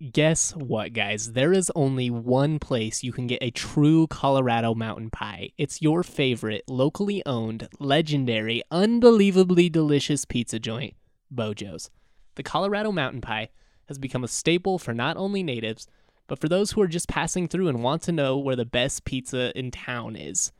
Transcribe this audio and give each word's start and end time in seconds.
guess 0.00 0.52
what, 0.56 0.94
guys? 0.94 1.32
There 1.32 1.52
is 1.52 1.70
only 1.76 2.08
one 2.08 2.58
place 2.58 3.02
you 3.02 3.12
can 3.12 3.26
get 3.26 3.42
a 3.42 3.50
true 3.50 4.06
Colorado 4.06 4.74
mountain 4.74 5.10
pie. 5.10 5.50
It's 5.58 5.82
your 5.82 6.02
favorite, 6.02 6.64
locally 6.66 7.22
owned, 7.26 7.68
legendary, 7.78 8.62
unbelievably 8.70 9.68
delicious 9.68 10.24
pizza 10.24 10.58
joint, 10.58 10.94
Bojo's. 11.30 11.90
The 12.36 12.42
Colorado 12.42 12.92
mountain 12.92 13.20
pie 13.20 13.50
has 13.88 13.98
become 13.98 14.24
a 14.24 14.28
staple 14.28 14.78
for 14.78 14.94
not 14.94 15.16
only 15.18 15.42
natives, 15.42 15.86
but 16.28 16.38
for 16.38 16.48
those 16.48 16.72
who 16.72 16.80
are 16.80 16.88
just 16.88 17.08
passing 17.08 17.46
through 17.46 17.68
and 17.68 17.82
want 17.82 18.02
to 18.02 18.12
know 18.12 18.38
where 18.38 18.56
the 18.56 18.64
best 18.64 19.04
pizza 19.04 19.56
in 19.58 19.70
town 19.70 20.16
is. 20.16 20.52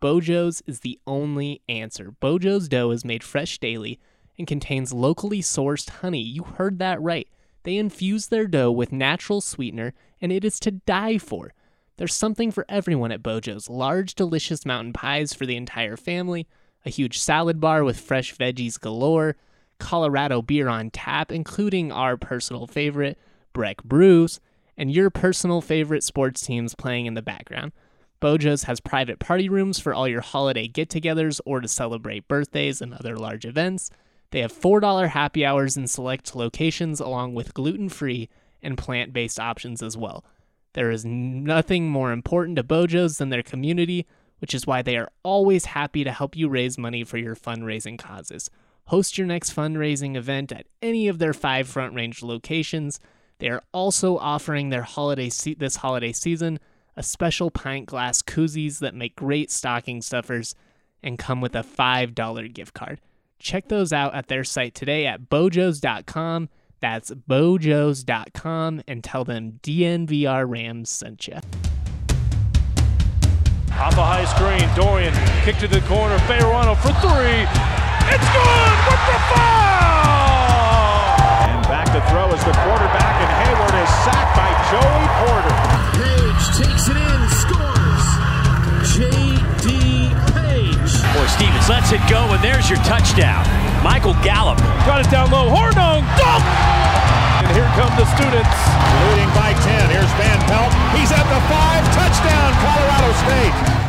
Bojo's 0.00 0.62
is 0.66 0.80
the 0.80 0.98
only 1.06 1.62
answer. 1.68 2.10
Bojo's 2.20 2.68
dough 2.68 2.90
is 2.90 3.04
made 3.04 3.22
fresh 3.22 3.58
daily 3.58 4.00
and 4.36 4.46
contains 4.46 4.92
locally 4.92 5.40
sourced 5.40 5.88
honey. 5.88 6.20
You 6.20 6.42
heard 6.42 6.78
that 6.80 7.00
right. 7.00 7.28
They 7.64 7.76
infuse 7.76 8.26
their 8.26 8.46
dough 8.46 8.72
with 8.72 8.92
natural 8.92 9.40
sweetener, 9.40 9.94
and 10.20 10.32
it 10.32 10.44
is 10.44 10.58
to 10.60 10.70
die 10.70 11.18
for. 11.18 11.54
There's 11.96 12.14
something 12.14 12.50
for 12.50 12.64
everyone 12.68 13.12
at 13.12 13.22
Bojo's 13.22 13.68
large, 13.68 14.14
delicious 14.14 14.66
mountain 14.66 14.92
pies 14.92 15.32
for 15.34 15.46
the 15.46 15.56
entire 15.56 15.96
family, 15.96 16.48
a 16.84 16.90
huge 16.90 17.18
salad 17.18 17.60
bar 17.60 17.84
with 17.84 18.00
fresh 18.00 18.34
veggies 18.34 18.80
galore, 18.80 19.36
Colorado 19.78 20.42
beer 20.42 20.68
on 20.68 20.90
tap, 20.90 21.30
including 21.30 21.92
our 21.92 22.16
personal 22.16 22.66
favorite, 22.66 23.18
Breck 23.52 23.82
Brews, 23.84 24.40
and 24.76 24.90
your 24.90 25.10
personal 25.10 25.60
favorite 25.60 26.02
sports 26.02 26.40
teams 26.40 26.74
playing 26.74 27.06
in 27.06 27.14
the 27.14 27.22
background. 27.22 27.72
Bojo's 28.20 28.64
has 28.64 28.80
private 28.80 29.18
party 29.18 29.48
rooms 29.48 29.80
for 29.80 29.92
all 29.92 30.06
your 30.06 30.20
holiday 30.20 30.68
get 30.68 30.88
togethers 30.88 31.40
or 31.44 31.60
to 31.60 31.68
celebrate 31.68 32.28
birthdays 32.28 32.80
and 32.80 32.94
other 32.94 33.16
large 33.16 33.44
events. 33.44 33.90
They 34.32 34.40
have 34.40 34.52
$4 34.52 35.08
happy 35.08 35.44
hours 35.44 35.76
in 35.76 35.86
select 35.86 36.34
locations, 36.34 37.00
along 37.00 37.34
with 37.34 37.54
gluten 37.54 37.88
free 37.88 38.28
and 38.62 38.78
plant 38.78 39.12
based 39.12 39.38
options 39.38 39.82
as 39.82 39.96
well. 39.96 40.24
There 40.72 40.90
is 40.90 41.04
nothing 41.04 41.90
more 41.90 42.12
important 42.12 42.56
to 42.56 42.62
Bojo's 42.62 43.18
than 43.18 43.28
their 43.28 43.42
community, 43.42 44.06
which 44.38 44.54
is 44.54 44.66
why 44.66 44.80
they 44.80 44.96
are 44.96 45.10
always 45.22 45.66
happy 45.66 46.02
to 46.02 46.10
help 46.10 46.34
you 46.34 46.48
raise 46.48 46.78
money 46.78 47.04
for 47.04 47.18
your 47.18 47.36
fundraising 47.36 47.98
causes. 47.98 48.50
Host 48.86 49.18
your 49.18 49.26
next 49.26 49.54
fundraising 49.54 50.16
event 50.16 50.50
at 50.50 50.66
any 50.80 51.08
of 51.08 51.18
their 51.18 51.34
five 51.34 51.68
Front 51.68 51.94
Range 51.94 52.22
locations. 52.22 53.00
They 53.38 53.50
are 53.50 53.62
also 53.72 54.16
offering 54.16 54.70
their 54.70 54.82
holiday 54.82 55.28
se- 55.28 55.54
this 55.54 55.76
holiday 55.76 56.12
season 56.12 56.58
a 56.96 57.02
special 57.02 57.50
pint 57.50 57.86
glass 57.86 58.22
koozies 58.22 58.78
that 58.80 58.94
make 58.94 59.16
great 59.16 59.50
stocking 59.50 60.02
stuffers 60.02 60.54
and 61.02 61.18
come 61.18 61.40
with 61.40 61.54
a 61.54 61.62
$5 61.62 62.52
gift 62.52 62.74
card. 62.74 63.00
Check 63.42 63.66
those 63.66 63.92
out 63.92 64.14
at 64.14 64.28
their 64.28 64.44
site 64.44 64.72
today 64.72 65.04
at 65.04 65.28
bojos.com. 65.28 66.48
That's 66.80 67.10
bojos.com 67.10 68.82
and 68.86 69.04
tell 69.04 69.24
them 69.24 69.58
DNVR 69.64 70.48
Rams 70.48 70.90
sent 70.90 71.26
you. 71.26 71.34
Off 73.74 73.96
a 73.98 74.04
high 74.04 74.24
screen, 74.26 74.68
Dorian 74.76 75.12
kick 75.42 75.56
to 75.56 75.66
the 75.66 75.80
corner, 75.88 76.18
Fayerano 76.20 76.76
for 76.76 76.92
three. 77.02 77.42
It's 78.14 78.28
good 78.30 78.78
with 78.86 79.02
the 79.06 79.18
foul! 79.34 80.21
Touchdown. 92.92 93.40
Michael 93.82 94.12
Gallup. 94.20 94.58
Got 94.84 95.00
it 95.00 95.10
down 95.10 95.30
low, 95.30 95.48
Hornung, 95.48 96.04
dunk! 96.20 96.44
And 97.40 97.56
here 97.56 97.64
come 97.72 97.88
the 97.96 98.04
students. 98.12 98.58
Leading 99.08 99.32
by 99.32 99.56
10. 99.64 99.88
Here's 99.88 100.12
Van 100.20 100.36
Pelt. 100.44 100.68
He's 100.92 101.08
at 101.10 101.24
the 101.24 101.40
five. 101.48 101.80
Touchdown, 101.96 102.52
Colorado 102.60 103.12
State. 103.24 103.81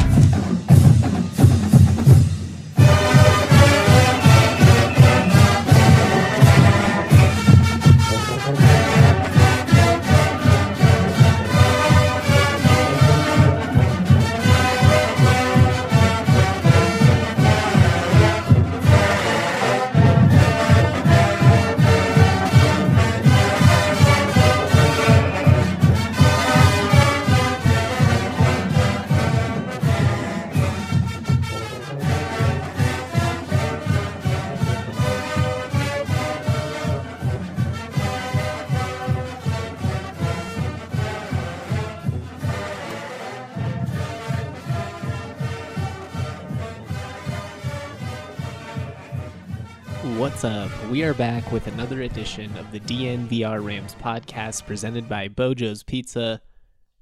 We 50.94 51.02
are 51.02 51.16
back 51.16 51.52
with 51.52 51.66
another 51.66 52.04
edition 52.04 52.56
of 52.56 52.72
the 52.72 52.80
DNVR 52.82 53.66
Rams 53.66 53.96
podcast 54.00 54.68
presented 54.68 55.10
by 55.10 55.28
Bojo's 55.28 55.82
Pizza. 55.82 56.40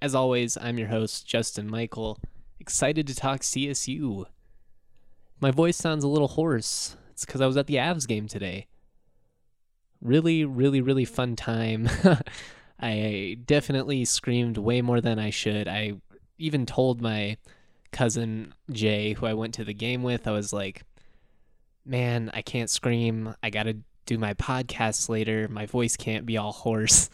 As 0.02 0.16
always, 0.16 0.58
I'm 0.58 0.80
your 0.80 0.88
host, 0.88 1.28
Justin 1.28 1.70
Michael. 1.70 2.18
Excited 2.58 3.06
to 3.08 3.14
talk 3.14 3.42
CSU. 3.42 4.24
My 5.42 5.52
voice 5.52 5.76
sounds 5.76 6.06
a 6.06 6.08
little 6.08 6.30
hoarse. 6.30 6.96
It's 7.10 7.26
because 7.26 7.42
I 7.42 7.48
was 7.48 7.58
at 7.58 7.68
the 7.68 7.76
Avs 7.76 8.08
game 8.08 8.30
today. 8.30 8.68
Really, 10.00 10.46
really, 10.46 10.80
really 10.80 11.04
fun 11.04 11.36
time. 11.36 11.90
I 12.80 13.40
definitely 13.44 14.06
screamed 14.06 14.58
way 14.58 14.82
more 14.82 15.02
than 15.02 15.20
I 15.20 15.32
should. 15.32 15.68
I 15.68 15.96
even 16.38 16.66
told 16.66 17.02
my 17.02 17.36
cousin 17.92 18.54
Jay, 18.72 19.12
who 19.12 19.26
I 19.26 19.34
went 19.34 19.54
to 19.56 19.66
the 19.66 19.74
game 19.74 20.02
with, 20.02 20.30
I 20.30 20.32
was 20.32 20.54
like, 20.54 20.84
man, 21.86 22.30
I 22.34 22.42
can't 22.42 22.70
scream. 22.70 23.36
I 23.42 23.50
got 23.50 23.64
to 23.64 23.78
do 24.06 24.18
my 24.18 24.34
podcast 24.34 25.10
later. 25.10 25.48
My 25.50 25.66
voice 25.66 25.96
can't 25.96 26.26
be 26.26 26.38
all 26.38 26.52
hoarse. 26.52 27.10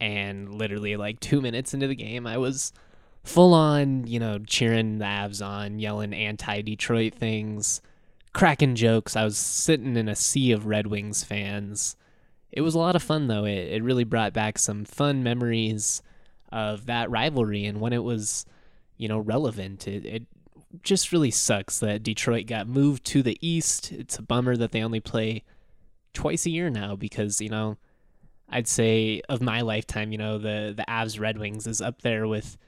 And 0.00 0.52
literally, 0.54 0.96
like 0.96 1.20
two 1.20 1.40
minutes 1.40 1.74
into 1.74 1.86
the 1.86 1.94
game, 1.94 2.26
I 2.26 2.36
was 2.38 2.72
full 3.22 3.54
on, 3.54 4.06
you 4.06 4.18
know, 4.18 4.38
cheering 4.38 4.98
the 4.98 5.04
Avs 5.04 5.44
on, 5.44 5.78
yelling 5.78 6.12
anti 6.12 6.62
Detroit 6.62 7.14
things, 7.14 7.80
cracking 8.32 8.74
jokes. 8.74 9.14
I 9.14 9.24
was 9.24 9.38
sitting 9.38 9.96
in 9.96 10.08
a 10.08 10.16
sea 10.16 10.52
of 10.52 10.66
Red 10.66 10.88
Wings 10.88 11.22
fans. 11.22 11.96
It 12.50 12.62
was 12.62 12.74
a 12.74 12.78
lot 12.78 12.96
of 12.96 13.02
fun, 13.02 13.28
though. 13.28 13.44
It, 13.44 13.72
it 13.72 13.82
really 13.82 14.04
brought 14.04 14.32
back 14.32 14.58
some 14.58 14.84
fun 14.84 15.22
memories 15.22 16.02
of 16.50 16.86
that 16.86 17.10
rivalry 17.10 17.64
and 17.64 17.80
when 17.80 17.92
it 17.92 18.02
was, 18.02 18.44
you 18.98 19.08
know, 19.08 19.18
relevant. 19.18 19.86
It, 19.86 20.04
it 20.04 20.26
just 20.82 21.12
really 21.12 21.30
sucks 21.30 21.78
that 21.80 22.02
Detroit 22.02 22.46
got 22.46 22.66
moved 22.66 23.04
to 23.06 23.22
the 23.22 23.38
East. 23.46 23.92
It's 23.92 24.18
a 24.18 24.22
bummer 24.22 24.56
that 24.56 24.72
they 24.72 24.82
only 24.82 25.00
play 25.00 25.44
twice 26.14 26.46
a 26.46 26.50
year 26.50 26.70
now 26.70 26.96
because, 26.96 27.40
you 27.40 27.48
know, 27.48 27.76
I'd 28.48 28.68
say 28.68 29.22
of 29.28 29.40
my 29.40 29.62
lifetime, 29.62 30.12
you 30.12 30.18
know, 30.18 30.38
the 30.38 30.74
the 30.76 30.84
Avs 30.88 31.18
Red 31.18 31.38
Wings 31.38 31.66
is 31.66 31.80
up 31.80 32.02
there 32.02 32.26
with 32.28 32.58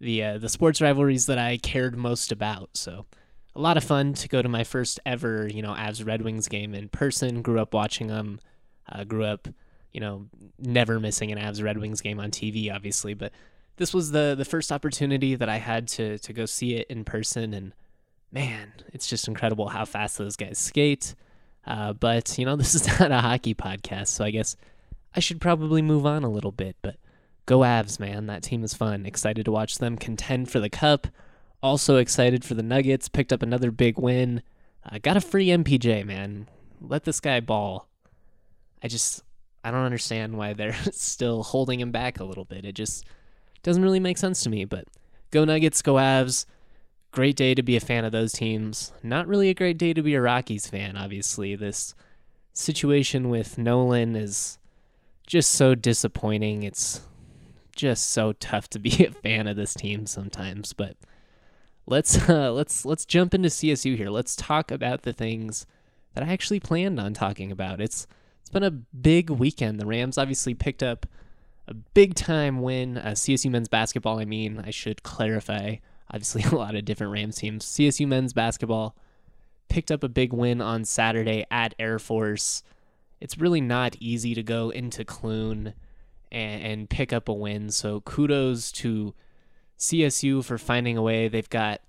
the 0.00 0.22
uh, 0.22 0.38
the 0.38 0.48
sports 0.48 0.80
rivalries 0.80 1.26
that 1.26 1.38
I 1.38 1.56
cared 1.58 1.96
most 1.96 2.30
about. 2.30 2.70
So, 2.74 3.06
a 3.54 3.60
lot 3.60 3.76
of 3.76 3.84
fun 3.84 4.14
to 4.14 4.28
go 4.28 4.40
to 4.40 4.48
my 4.48 4.62
first 4.62 5.00
ever, 5.04 5.48
you 5.48 5.62
know, 5.62 5.72
Avs 5.72 6.06
Red 6.06 6.22
Wings 6.22 6.48
game 6.48 6.74
in 6.74 6.88
person. 6.88 7.42
Grew 7.42 7.60
up 7.60 7.74
watching 7.74 8.06
them. 8.06 8.38
Uh, 8.90 9.02
grew 9.02 9.24
up, 9.24 9.48
you 9.92 10.00
know, 10.00 10.26
never 10.60 11.00
missing 11.00 11.32
an 11.32 11.38
Avs 11.38 11.62
Red 11.62 11.78
Wings 11.78 12.00
game 12.00 12.20
on 12.20 12.30
TV, 12.30 12.72
obviously, 12.72 13.14
but 13.14 13.32
this 13.76 13.92
was 13.94 14.10
the 14.10 14.34
the 14.36 14.44
first 14.44 14.72
opportunity 14.72 15.34
that 15.34 15.48
I 15.48 15.56
had 15.56 15.88
to 15.88 16.18
to 16.18 16.32
go 16.32 16.46
see 16.46 16.74
it 16.74 16.86
in 16.88 17.04
person, 17.04 17.54
and 17.54 17.72
man, 18.32 18.72
it's 18.92 19.06
just 19.06 19.28
incredible 19.28 19.68
how 19.68 19.84
fast 19.84 20.18
those 20.18 20.36
guys 20.36 20.58
skate. 20.58 21.14
Uh, 21.66 21.92
but 21.92 22.38
you 22.38 22.44
know, 22.44 22.56
this 22.56 22.74
is 22.74 22.86
not 23.00 23.12
a 23.12 23.20
hockey 23.20 23.54
podcast, 23.54 24.08
so 24.08 24.24
I 24.24 24.30
guess 24.30 24.56
I 25.14 25.20
should 25.20 25.40
probably 25.40 25.82
move 25.82 26.06
on 26.06 26.24
a 26.24 26.30
little 26.30 26.52
bit. 26.52 26.76
But 26.82 26.96
go 27.44 27.60
Avs, 27.60 28.00
man! 28.00 28.26
That 28.26 28.42
team 28.42 28.64
is 28.64 28.74
fun. 28.74 29.06
Excited 29.06 29.44
to 29.44 29.52
watch 29.52 29.78
them 29.78 29.96
contend 29.96 30.50
for 30.50 30.60
the 30.60 30.70
cup. 30.70 31.06
Also 31.62 31.96
excited 31.96 32.44
for 32.44 32.54
the 32.54 32.62
Nuggets. 32.62 33.08
Picked 33.08 33.32
up 33.32 33.42
another 33.42 33.70
big 33.70 33.98
win. 33.98 34.42
Uh, 34.84 34.98
got 35.02 35.16
a 35.16 35.20
free 35.20 35.48
MPJ, 35.48 36.04
man. 36.04 36.48
Let 36.80 37.04
this 37.04 37.20
guy 37.20 37.40
ball. 37.40 37.88
I 38.82 38.88
just 38.88 39.22
I 39.64 39.70
don't 39.70 39.84
understand 39.84 40.38
why 40.38 40.52
they're 40.52 40.76
still 40.92 41.42
holding 41.42 41.80
him 41.80 41.90
back 41.90 42.20
a 42.20 42.24
little 42.24 42.44
bit. 42.44 42.64
It 42.64 42.72
just 42.72 43.04
doesn't 43.66 43.82
really 43.82 43.98
make 43.98 44.16
sense 44.16 44.44
to 44.44 44.48
me, 44.48 44.64
but 44.64 44.86
go 45.32 45.44
Nuggets, 45.44 45.82
go 45.82 45.94
Avs. 45.94 46.46
Great 47.10 47.34
day 47.34 47.52
to 47.52 47.64
be 47.64 47.76
a 47.76 47.80
fan 47.80 48.04
of 48.04 48.12
those 48.12 48.32
teams. 48.32 48.92
Not 49.02 49.26
really 49.26 49.48
a 49.48 49.54
great 49.54 49.76
day 49.76 49.92
to 49.92 50.02
be 50.02 50.14
a 50.14 50.20
Rockies 50.20 50.68
fan, 50.68 50.96
obviously. 50.96 51.56
This 51.56 51.92
situation 52.52 53.28
with 53.28 53.58
Nolan 53.58 54.14
is 54.14 54.58
just 55.26 55.50
so 55.50 55.74
disappointing. 55.74 56.62
It's 56.62 57.00
just 57.74 58.08
so 58.10 58.34
tough 58.34 58.70
to 58.70 58.78
be 58.78 59.04
a 59.04 59.10
fan 59.10 59.48
of 59.48 59.56
this 59.56 59.74
team 59.74 60.06
sometimes, 60.06 60.72
but 60.72 60.96
let's 61.86 62.16
uh, 62.28 62.52
let's 62.52 62.84
let's 62.84 63.04
jump 63.04 63.34
into 63.34 63.48
CSU 63.48 63.96
here. 63.96 64.10
Let's 64.10 64.36
talk 64.36 64.70
about 64.70 65.02
the 65.02 65.12
things 65.12 65.66
that 66.14 66.22
I 66.22 66.32
actually 66.32 66.60
planned 66.60 67.00
on 67.00 67.14
talking 67.14 67.50
about. 67.50 67.80
It's 67.80 68.06
it's 68.42 68.50
been 68.50 68.62
a 68.62 68.70
big 68.70 69.28
weekend. 69.28 69.80
The 69.80 69.86
Rams 69.86 70.18
obviously 70.18 70.54
picked 70.54 70.84
up 70.84 71.04
a 71.68 71.74
big 71.74 72.14
time 72.14 72.60
win. 72.60 72.98
Uh, 72.98 73.10
CSU 73.10 73.50
men's 73.50 73.68
basketball. 73.68 74.18
I 74.18 74.24
mean, 74.24 74.62
I 74.64 74.70
should 74.70 75.02
clarify. 75.02 75.76
Obviously, 76.10 76.42
a 76.50 76.54
lot 76.54 76.74
of 76.74 76.84
different 76.84 77.12
Rams 77.12 77.36
teams. 77.36 77.64
CSU 77.64 78.06
men's 78.06 78.32
basketball 78.32 78.96
picked 79.68 79.90
up 79.90 80.02
a 80.02 80.08
big 80.08 80.32
win 80.32 80.60
on 80.60 80.84
Saturday 80.84 81.44
at 81.50 81.74
Air 81.78 81.98
Force. 81.98 82.62
It's 83.20 83.38
really 83.38 83.60
not 83.60 83.96
easy 83.98 84.34
to 84.34 84.42
go 84.42 84.70
into 84.70 85.04
Clune 85.04 85.74
and, 86.30 86.62
and 86.62 86.90
pick 86.90 87.12
up 87.12 87.28
a 87.28 87.32
win. 87.32 87.70
So 87.70 88.00
kudos 88.00 88.70
to 88.72 89.14
CSU 89.78 90.44
for 90.44 90.58
finding 90.58 90.96
a 90.96 91.02
way. 91.02 91.28
They've 91.28 91.48
got 91.48 91.80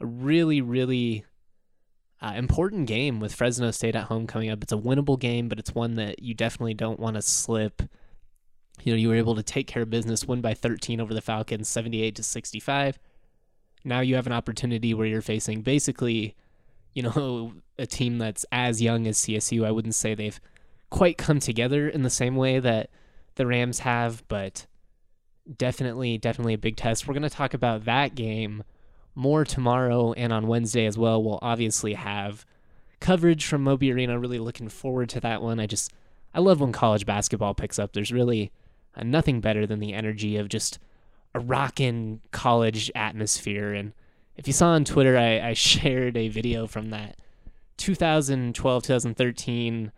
a 0.00 0.06
really, 0.06 0.60
really 0.60 1.24
uh, 2.20 2.32
important 2.36 2.86
game 2.86 3.20
with 3.20 3.34
Fresno 3.34 3.70
State 3.70 3.96
at 3.96 4.04
home 4.04 4.26
coming 4.26 4.50
up. 4.50 4.62
It's 4.62 4.72
a 4.72 4.76
winnable 4.76 5.18
game, 5.18 5.48
but 5.48 5.58
it's 5.58 5.74
one 5.74 5.94
that 5.94 6.22
you 6.22 6.34
definitely 6.34 6.74
don't 6.74 7.00
want 7.00 7.16
to 7.16 7.22
slip. 7.22 7.82
You 8.82 8.92
know, 8.92 8.96
you 8.96 9.08
were 9.08 9.14
able 9.14 9.36
to 9.36 9.42
take 9.42 9.66
care 9.66 9.82
of 9.82 9.90
business, 9.90 10.26
win 10.26 10.40
by 10.40 10.54
13 10.54 11.00
over 11.00 11.14
the 11.14 11.20
Falcons, 11.20 11.68
78 11.68 12.16
to 12.16 12.22
65. 12.22 12.98
Now 13.84 14.00
you 14.00 14.16
have 14.16 14.26
an 14.26 14.32
opportunity 14.32 14.94
where 14.94 15.06
you're 15.06 15.22
facing 15.22 15.62
basically, 15.62 16.34
you 16.94 17.02
know, 17.02 17.54
a 17.78 17.86
team 17.86 18.18
that's 18.18 18.44
as 18.52 18.82
young 18.82 19.06
as 19.06 19.18
CSU. 19.18 19.64
I 19.64 19.70
wouldn't 19.70 19.94
say 19.94 20.14
they've 20.14 20.40
quite 20.90 21.16
come 21.16 21.38
together 21.40 21.88
in 21.88 22.02
the 22.02 22.10
same 22.10 22.36
way 22.36 22.58
that 22.58 22.90
the 23.36 23.46
Rams 23.46 23.80
have, 23.80 24.26
but 24.28 24.66
definitely, 25.56 26.18
definitely 26.18 26.54
a 26.54 26.58
big 26.58 26.76
test. 26.76 27.06
We're 27.06 27.14
going 27.14 27.22
to 27.22 27.30
talk 27.30 27.54
about 27.54 27.84
that 27.84 28.14
game 28.14 28.64
more 29.14 29.44
tomorrow 29.44 30.12
and 30.12 30.32
on 30.32 30.46
Wednesday 30.46 30.86
as 30.86 30.98
well. 30.98 31.22
We'll 31.22 31.38
obviously 31.42 31.94
have 31.94 32.44
coverage 33.00 33.46
from 33.46 33.62
Moby 33.62 33.92
Arena. 33.92 34.18
Really 34.18 34.38
looking 34.38 34.68
forward 34.68 35.08
to 35.10 35.20
that 35.20 35.42
one. 35.42 35.60
I 35.60 35.66
just, 35.66 35.92
I 36.34 36.40
love 36.40 36.60
when 36.60 36.72
college 36.72 37.06
basketball 37.06 37.54
picks 37.54 37.78
up. 37.78 37.92
There's 37.92 38.12
really 38.12 38.52
uh, 38.96 39.02
nothing 39.02 39.40
better 39.40 39.66
than 39.66 39.80
the 39.80 39.94
energy 39.94 40.36
of 40.36 40.48
just 40.48 40.78
a 41.34 41.40
rockin' 41.40 42.20
college 42.30 42.90
atmosphere. 42.94 43.72
And 43.72 43.92
if 44.36 44.46
you 44.46 44.52
saw 44.52 44.68
on 44.68 44.84
Twitter, 44.84 45.16
I, 45.16 45.48
I 45.48 45.52
shared 45.54 46.16
a 46.16 46.28
video 46.28 46.66
from 46.66 46.90
that 46.90 47.16
2012 47.78 48.82
2013 48.82 49.92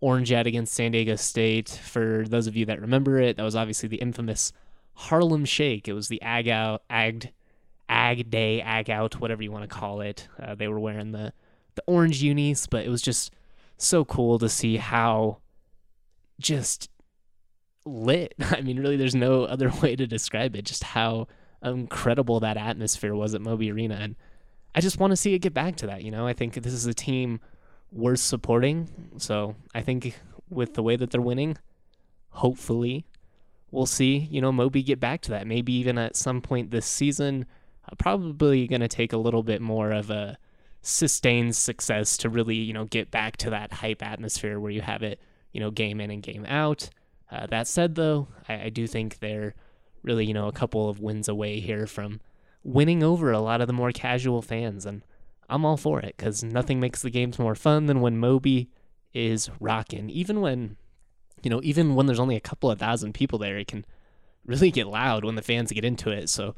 Orange 0.00 0.28
Jet 0.28 0.46
against 0.46 0.74
San 0.74 0.92
Diego 0.92 1.16
State. 1.16 1.68
For 1.68 2.24
those 2.28 2.46
of 2.46 2.56
you 2.56 2.66
that 2.66 2.80
remember 2.80 3.18
it, 3.18 3.36
that 3.36 3.42
was 3.42 3.56
obviously 3.56 3.88
the 3.88 3.96
infamous 3.96 4.52
Harlem 4.94 5.44
Shake. 5.44 5.88
It 5.88 5.92
was 5.94 6.08
the 6.08 6.20
ag 6.22 6.48
out, 6.48 6.82
agged, 6.88 7.30
ag 7.88 8.30
day, 8.30 8.60
ag 8.60 8.90
out, 8.90 9.20
whatever 9.20 9.42
you 9.42 9.52
want 9.52 9.68
to 9.68 9.74
call 9.74 10.00
it. 10.00 10.28
Uh, 10.40 10.54
they 10.54 10.68
were 10.68 10.80
wearing 10.80 11.12
the 11.12 11.32
the 11.74 11.82
orange 11.86 12.22
unis, 12.22 12.66
but 12.66 12.84
it 12.84 12.88
was 12.88 13.02
just 13.02 13.32
so 13.76 14.04
cool 14.04 14.38
to 14.38 14.48
see 14.48 14.78
how 14.78 15.38
just 16.40 16.88
lit. 17.86 18.34
I 18.40 18.60
mean, 18.60 18.78
really, 18.78 18.96
there's 18.96 19.14
no 19.14 19.44
other 19.44 19.70
way 19.82 19.96
to 19.96 20.06
describe 20.06 20.54
it. 20.56 20.64
Just 20.64 20.84
how 20.84 21.28
incredible 21.62 22.40
that 22.40 22.56
atmosphere 22.56 23.14
was 23.14 23.34
at 23.34 23.40
Moby 23.40 23.72
Arena, 23.72 23.94
and 23.94 24.16
I 24.74 24.80
just 24.80 25.00
want 25.00 25.12
to 25.12 25.16
see 25.16 25.34
it 25.34 25.38
get 25.38 25.54
back 25.54 25.76
to 25.76 25.86
that. 25.86 26.02
You 26.02 26.10
know, 26.10 26.26
I 26.26 26.32
think 26.32 26.54
this 26.54 26.72
is 26.72 26.86
a 26.86 26.94
team 26.94 27.40
worth 27.92 28.20
supporting. 28.20 28.88
So 29.16 29.56
I 29.74 29.80
think 29.80 30.20
with 30.50 30.74
the 30.74 30.82
way 30.82 30.96
that 30.96 31.10
they're 31.10 31.20
winning, 31.20 31.56
hopefully 32.30 33.06
we'll 33.70 33.86
see, 33.86 34.28
you 34.30 34.40
know, 34.40 34.52
Moby 34.52 34.82
get 34.82 35.00
back 35.00 35.20
to 35.22 35.30
that. 35.30 35.46
Maybe 35.46 35.72
even 35.74 35.98
at 35.98 36.16
some 36.16 36.40
point 36.40 36.70
this 36.70 36.86
season, 36.86 37.46
uh, 37.90 37.94
probably 37.96 38.66
going 38.66 38.80
to 38.80 38.88
take 38.88 39.12
a 39.12 39.18
little 39.18 39.42
bit 39.42 39.60
more 39.60 39.92
of 39.92 40.10
a 40.10 40.38
sustained 40.82 41.56
success 41.56 42.16
to 42.18 42.28
really, 42.28 42.56
you 42.56 42.72
know, 42.72 42.84
get 42.84 43.10
back 43.10 43.36
to 43.38 43.50
that 43.50 43.72
hype 43.72 44.02
atmosphere 44.02 44.60
where 44.60 44.70
you 44.70 44.82
have 44.82 45.02
it, 45.02 45.20
you 45.52 45.60
know, 45.60 45.70
game 45.70 46.00
in 46.00 46.10
and 46.10 46.22
game 46.22 46.44
out. 46.46 46.90
Uh, 47.30 47.46
that 47.46 47.66
said, 47.66 47.94
though, 47.94 48.28
I, 48.48 48.62
I 48.64 48.68
do 48.68 48.86
think 48.86 49.18
they're 49.18 49.54
really, 50.02 50.24
you 50.24 50.34
know, 50.34 50.48
a 50.48 50.52
couple 50.52 50.88
of 50.88 51.00
wins 51.00 51.28
away 51.28 51.60
here 51.60 51.86
from 51.86 52.20
winning 52.62 53.02
over 53.02 53.32
a 53.32 53.40
lot 53.40 53.60
of 53.60 53.66
the 53.66 53.72
more 53.72 53.92
casual 53.92 54.42
fans. 54.42 54.86
And 54.86 55.02
I'm 55.48 55.64
all 55.64 55.76
for 55.76 56.00
it 56.00 56.16
because 56.16 56.42
nothing 56.42 56.80
makes 56.80 57.02
the 57.02 57.10
games 57.10 57.38
more 57.38 57.54
fun 57.54 57.86
than 57.86 58.00
when 58.00 58.18
Moby 58.18 58.70
is 59.12 59.50
rocking. 59.60 60.10
Even 60.10 60.40
when, 60.40 60.76
you 61.42 61.50
know, 61.50 61.60
even 61.62 61.94
when 61.94 62.06
there's 62.06 62.20
only 62.20 62.36
a 62.36 62.40
couple 62.40 62.70
of 62.70 62.78
thousand 62.78 63.14
people 63.14 63.38
there, 63.38 63.58
it 63.58 63.68
can 63.68 63.84
really 64.44 64.70
get 64.70 64.86
loud 64.86 65.24
when 65.24 65.34
the 65.34 65.42
fans 65.42 65.72
get 65.72 65.84
into 65.84 66.10
it. 66.10 66.28
So 66.28 66.54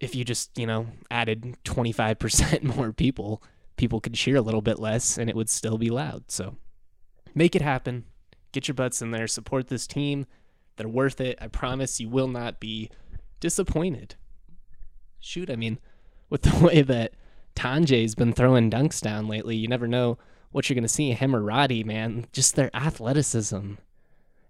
if 0.00 0.14
you 0.14 0.24
just, 0.24 0.56
you 0.58 0.66
know, 0.66 0.88
added 1.10 1.56
25% 1.64 2.62
more 2.76 2.92
people, 2.92 3.42
people 3.76 4.00
could 4.00 4.14
cheer 4.14 4.36
a 4.36 4.42
little 4.42 4.62
bit 4.62 4.78
less 4.78 5.18
and 5.18 5.30
it 5.30 5.36
would 5.36 5.48
still 5.48 5.78
be 5.78 5.90
loud. 5.90 6.24
So 6.30 6.56
make 7.34 7.56
it 7.56 7.62
happen. 7.62 8.04
Get 8.54 8.68
your 8.68 8.76
butts 8.76 9.02
in 9.02 9.10
there. 9.10 9.26
Support 9.26 9.66
this 9.66 9.88
team. 9.88 10.26
They're 10.76 10.86
worth 10.86 11.20
it. 11.20 11.36
I 11.40 11.48
promise 11.48 11.98
you 11.98 12.08
will 12.08 12.28
not 12.28 12.60
be 12.60 12.88
disappointed. 13.40 14.14
Shoot, 15.18 15.50
I 15.50 15.56
mean, 15.56 15.80
with 16.30 16.42
the 16.42 16.56
way 16.64 16.82
that 16.82 17.14
Tonje's 17.56 18.14
been 18.14 18.32
throwing 18.32 18.70
dunks 18.70 19.00
down 19.00 19.26
lately. 19.26 19.56
You 19.56 19.66
never 19.66 19.88
know 19.88 20.18
what 20.52 20.70
you're 20.70 20.74
going 20.74 20.82
to 20.82 20.88
see. 20.88 21.10
Him 21.10 21.34
or 21.34 21.42
Roddy, 21.42 21.82
man, 21.82 22.28
just 22.32 22.54
their 22.54 22.70
athleticism. 22.76 23.72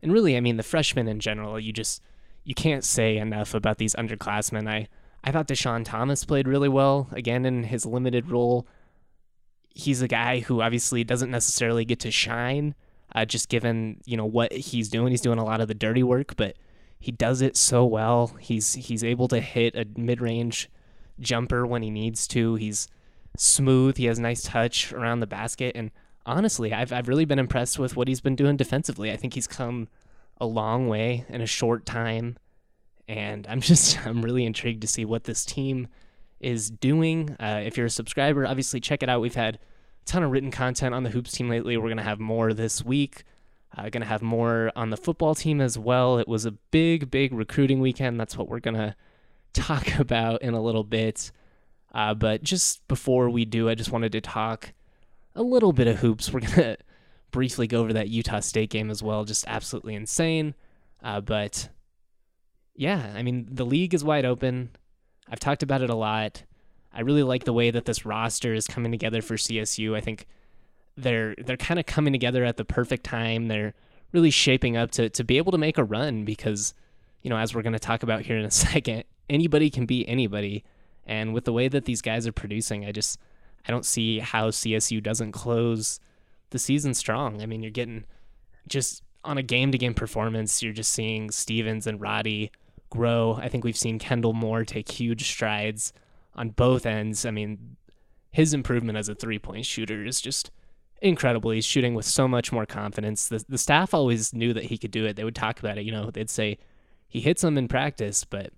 And 0.03 0.13
really, 0.13 0.37
I 0.37 0.41
mean, 0.41 0.59
the 0.59 0.63
freshmen 0.63 1.09
in 1.09 1.19
general, 1.19 1.59
you 1.59 1.73
just 1.73 2.03
you 2.45 2.55
can't 2.55 2.85
say 2.85 3.17
enough 3.17 3.55
about 3.55 3.79
these 3.79 3.95
underclassmen. 3.95 4.69
I 4.69 4.89
I 5.25 5.33
thought 5.33 5.49
Dischon 5.49 5.83
Thomas 5.87 6.27
played 6.27 6.47
really 6.47 6.69
well 6.69 7.09
again 7.13 7.47
in 7.47 7.65
his 7.65 7.87
limited 7.87 8.31
role. 8.31 8.67
He's 9.71 10.03
a 10.03 10.09
guy 10.09 10.41
who 10.41 10.61
obviously 10.61 11.05
doesn't 11.05 11.31
necessarily 11.31 11.87
get 11.87 12.01
to 12.01 12.11
shine, 12.11 12.75
uh, 13.15 13.25
just 13.25 13.49
given 13.49 14.01
you 14.05 14.17
know 14.17 14.27
what 14.27 14.53
he's 14.53 14.89
doing. 14.89 15.11
He's 15.11 15.21
doing 15.21 15.39
a 15.39 15.45
lot 15.45 15.61
of 15.61 15.69
the 15.69 15.75
dirty 15.75 16.03
work, 16.03 16.37
but 16.37 16.57
he 16.99 17.13
does 17.13 17.43
it 17.43 17.57
so 17.57 17.85
well. 17.85 18.37
He's 18.41 18.75
he's 18.75 19.05
able 19.05 19.29
to 19.29 19.41
hit 19.41 19.75
a 19.75 19.87
mid 19.97 20.21
range 20.21 20.71
jumper 21.21 21.67
when 21.67 21.83
he 21.83 21.91
needs 21.91 22.27
to. 22.29 22.55
He's 22.57 22.89
smooth. 23.37 23.97
He 23.97 24.07
has 24.07 24.19
nice 24.19 24.43
touch 24.43 24.93
around 24.93 25.21
the 25.21 25.27
basket. 25.27 25.73
And 25.75 25.91
honestly, 26.27 26.73
I've, 26.73 26.93
I've 26.93 27.09
really 27.09 27.25
been 27.25 27.39
impressed 27.39 27.79
with 27.79 27.97
what 27.97 28.09
he's 28.09 28.21
been 28.21 28.37
doing 28.37 28.57
defensively. 28.57 29.11
I 29.11 29.17
think 29.17 29.35
he's 29.35 29.47
come 29.47 29.89
a 30.41 30.47
long 30.47 30.89
way 30.89 31.25
in 31.29 31.41
a 31.41 31.47
short 31.47 31.87
time. 31.87 32.37
And 33.09 33.47
I'm 33.49 33.61
just, 33.73 34.05
I'm 34.07 34.23
really 34.23 34.45
intrigued 34.45 34.83
to 34.83 34.89
see 34.89 35.05
what 35.05 35.25
this 35.25 35.45
team 35.45 35.89
is 36.41 36.71
doing. 36.71 37.37
Uh, 37.41 37.63
if 37.65 37.77
you're 37.77 37.87
a 37.87 37.91
subscriber, 37.91 38.47
obviously 38.47 38.81
check 38.81 39.03
it 39.03 39.09
out. 39.09 39.21
We've 39.21 39.35
had 39.35 39.59
ton 40.05 40.23
of 40.23 40.31
written 40.31 40.51
content 40.51 40.95
on 40.95 41.03
the 41.03 41.11
Hoops 41.11 41.33
team 41.33 41.49
lately. 41.49 41.77
We're 41.77 41.89
going 41.89 41.97
to 41.97 42.03
have 42.03 42.21
more 42.21 42.53
this 42.53 42.85
week. 42.85 43.25
Uh, 43.77 43.89
going 43.89 44.03
to 44.03 44.07
have 44.07 44.23
more 44.23 44.71
on 44.77 44.91
the 44.91 44.97
football 44.97 45.35
team 45.35 45.61
as 45.61 45.77
well. 45.79 46.19
It 46.19 46.29
was 46.29 46.45
a 46.45 46.53
big, 46.53 47.11
big 47.11 47.33
recruiting 47.33 47.81
weekend. 47.81 48.21
That's 48.21 48.37
what 48.37 48.49
we're 48.49 48.61
going 48.61 48.75
to 48.77 48.95
talk 49.53 49.99
about 49.99 50.43
in 50.43 50.55
a 50.55 50.63
little 50.63 50.85
bit. 50.85 51.33
Uh, 51.93 52.15
but 52.15 52.43
just 52.43 52.87
before 52.89 53.31
we 53.31 53.45
do, 53.45 53.69
I 53.69 53.75
just 53.75 53.93
wanted 53.93 54.13
to 54.13 54.21
talk 54.21 54.73
a 55.35 55.43
little 55.43 55.73
bit 55.73 55.87
of 55.87 55.99
hoops. 55.99 56.33
We're 56.33 56.41
going 56.41 56.53
to 56.55 56.77
briefly 57.31 57.67
go 57.67 57.81
over 57.81 57.93
that 57.93 58.09
Utah 58.09 58.41
State 58.41 58.71
game 58.71 58.91
as 58.91 59.03
well. 59.03 59.25
Just 59.25 59.45
absolutely 59.49 59.95
insane. 59.95 60.55
Uh, 61.03 61.21
but 61.21 61.69
yeah, 62.75 63.13
I 63.15 63.23
mean, 63.23 63.49
the 63.51 63.67
league 63.67 63.95
is 63.95 64.05
wide 64.05 64.25
open. 64.25 64.71
I've 65.29 65.41
talked 65.41 65.63
about 65.63 65.83
it 65.83 65.91
a 65.91 65.95
lot. 65.95 66.45
I 66.95 67.01
really 67.01 67.25
like 67.25 67.45
the 67.45 67.53
way 67.53 67.71
that 67.71 67.85
this 67.85 68.07
roster 68.07 68.55
is 68.55 68.67
coming 68.67 68.93
together 68.93 69.21
for 69.21 69.35
CSU. 69.35 69.97
I 69.97 70.01
think 70.01 70.27
they're 70.97 71.35
they're 71.37 71.57
kind 71.57 71.81
of 71.81 71.87
coming 71.87 72.13
together 72.13 72.45
at 72.45 72.57
the 72.57 72.65
perfect 72.65 73.05
time. 73.05 73.49
They're 73.49 73.75
really 74.13 74.31
shaping 74.31 74.77
up 74.77 74.93
to 74.93 75.11
to 75.11 75.25
be 75.25 75.37
able 75.37 75.53
to 75.53 75.59
make 75.59 75.77
a 75.77 75.85
run 75.85 76.25
because, 76.25 76.73
you 77.23 77.31
know, 77.31 77.37
as 77.37 77.55
we're 77.55 77.63
going 77.63 77.73
to 77.73 77.81
talk 77.81 78.03
about 78.03 78.23
here 78.23 78.39
in 78.39 78.45
a 78.45 78.51
second, 78.53 79.05
anybody 79.29 79.71
can 79.71 79.87
beat 79.87 80.07
anybody. 80.09 80.65
And 81.07 81.35
with 81.35 81.45
the 81.45 81.53
way 81.53 81.69
that 81.69 81.85
these 81.85 82.01
guys 82.01 82.27
are 82.27 82.33
producing, 82.33 82.87
I 82.87 82.93
just 82.93 83.19
I 83.67 83.73
don't 83.73 83.85
see 83.85 84.21
how 84.21 84.51
CSU 84.51 85.03
doesn't 85.03 85.33
close 85.33 85.99
the 86.51 86.59
season 86.59 86.95
strong. 86.95 87.43
I 87.43 87.47
mean, 87.47 87.63
you're 87.63 87.73
getting 87.73 88.05
just 88.69 89.03
on 89.25 89.37
a 89.37 89.43
game 89.43 89.73
to 89.73 89.79
game 89.79 89.95
performance, 89.95 90.63
you're 90.63 90.73
just 90.73 90.93
seeing 90.93 91.31
Stevens 91.31 91.87
and 91.87 92.01
Roddy 92.01 92.53
grow. 92.91 93.39
I 93.41 93.49
think 93.49 93.65
we've 93.65 93.77
seen 93.77 93.99
Kendle 93.99 94.35
Moore 94.35 94.65
take 94.65 94.91
huge 94.91 95.29
strides 95.29 95.93
on 96.35 96.51
both 96.51 96.87
ends. 96.87 97.25
I 97.25 97.31
mean, 97.31 97.77
his 98.31 98.55
improvement 98.55 98.99
as 98.99 99.09
a 99.09 99.15
three 99.15 99.39
point 99.39 99.67
shooter 99.67 100.05
is 100.05 100.21
just 100.21 100.51
incredible. 101.01 101.51
He's 101.51 101.65
shooting 101.65 101.95
with 101.95 102.07
so 102.07 102.27
much 102.27 102.53
more 102.53 102.67
confidence. 102.67 103.29
The, 103.29 103.45
the 103.49 103.59
staff 103.59 103.95
always 103.95 104.33
knew 104.33 104.53
that 104.55 104.65
he 104.65 104.79
could 104.79 104.91
do 104.91 105.05
it. 105.07 105.17
They 105.17 105.25
would 105.25 105.37
talk 105.37 105.59
about 105.59 105.79
it. 105.79 105.85
You 105.85 105.93
know, 105.93 106.11
they'd 106.11 106.31
say 106.31 106.59
he 107.07 107.21
hits 107.21 107.43
them 107.43 107.59
in 107.59 107.69
practice, 107.69 108.25
but 108.25 108.53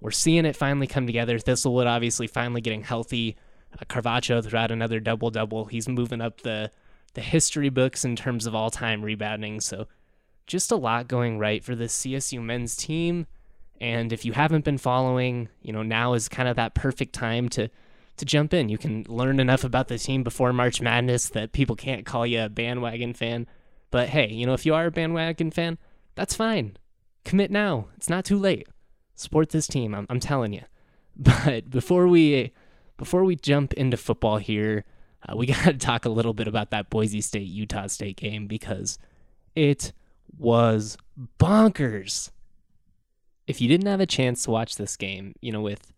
we're 0.00 0.10
seeing 0.10 0.44
it 0.44 0.56
finally 0.56 0.86
come 0.86 1.06
together. 1.06 1.38
Thistlewood 1.38 1.86
obviously 1.86 2.26
finally 2.26 2.60
getting 2.60 2.82
healthy. 2.82 3.36
Uh, 3.72 3.84
Carvacho 3.84 4.44
threw 4.44 4.58
out 4.58 4.70
another 4.70 5.00
double 5.00 5.30
double. 5.30 5.66
He's 5.66 5.88
moving 5.88 6.20
up 6.20 6.40
the 6.40 6.70
the 7.14 7.20
history 7.20 7.68
books 7.68 8.04
in 8.04 8.16
terms 8.16 8.46
of 8.46 8.54
all 8.54 8.70
time 8.70 9.02
rebounding. 9.02 9.60
So 9.60 9.86
just 10.46 10.72
a 10.72 10.76
lot 10.76 11.08
going 11.08 11.38
right 11.38 11.62
for 11.62 11.74
the 11.74 11.84
CSU 11.84 12.42
men's 12.42 12.74
team. 12.74 13.26
And 13.82 14.12
if 14.12 14.24
you 14.24 14.32
haven't 14.32 14.64
been 14.64 14.78
following, 14.78 15.48
you 15.60 15.72
know, 15.72 15.82
now 15.82 16.14
is 16.14 16.28
kind 16.28 16.48
of 16.48 16.54
that 16.54 16.72
perfect 16.72 17.12
time 17.12 17.48
to 17.50 17.68
to 18.16 18.24
jump 18.24 18.54
in. 18.54 18.68
You 18.68 18.78
can 18.78 19.04
learn 19.08 19.40
enough 19.40 19.64
about 19.64 19.88
the 19.88 19.98
team 19.98 20.22
before 20.22 20.52
March 20.52 20.80
Madness 20.80 21.30
that 21.30 21.50
people 21.50 21.74
can't 21.74 22.06
call 22.06 22.24
you 22.24 22.42
a 22.42 22.48
bandwagon 22.48 23.12
fan. 23.12 23.48
But 23.90 24.10
hey, 24.10 24.28
you 24.28 24.46
know, 24.46 24.52
if 24.52 24.64
you 24.64 24.72
are 24.72 24.86
a 24.86 24.90
bandwagon 24.92 25.50
fan, 25.50 25.78
that's 26.14 26.36
fine. 26.36 26.76
Commit 27.24 27.50
now. 27.50 27.88
It's 27.96 28.08
not 28.08 28.24
too 28.24 28.38
late. 28.38 28.68
Support 29.16 29.50
this 29.50 29.66
team. 29.66 29.96
I'm, 29.96 30.06
I'm 30.08 30.20
telling 30.20 30.52
you. 30.52 30.62
But 31.16 31.68
before 31.68 32.06
we 32.06 32.52
before 32.96 33.24
we 33.24 33.34
jump 33.34 33.74
into 33.74 33.96
football 33.96 34.38
here, 34.38 34.84
uh, 35.28 35.36
we 35.36 35.46
got 35.52 35.64
to 35.64 35.74
talk 35.74 36.04
a 36.04 36.08
little 36.08 36.34
bit 36.34 36.46
about 36.46 36.70
that 36.70 36.88
Boise 36.88 37.20
State 37.20 37.48
Utah 37.48 37.88
State 37.88 38.16
game 38.16 38.46
because 38.46 38.96
it 39.56 39.92
was 40.38 40.96
bonkers. 41.40 42.30
If 43.52 43.60
you 43.60 43.68
didn't 43.68 43.88
have 43.88 44.00
a 44.00 44.06
chance 44.06 44.44
to 44.44 44.50
watch 44.50 44.76
this 44.76 44.96
game, 44.96 45.34
you 45.42 45.52
know, 45.52 45.60
with 45.60 45.92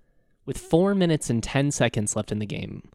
with 0.44 0.58
4 0.58 0.92
minutes 0.92 1.30
and 1.30 1.40
10 1.40 1.70
seconds 1.70 2.16
left 2.16 2.32
in 2.32 2.40
the 2.40 2.46
game, 2.46 2.90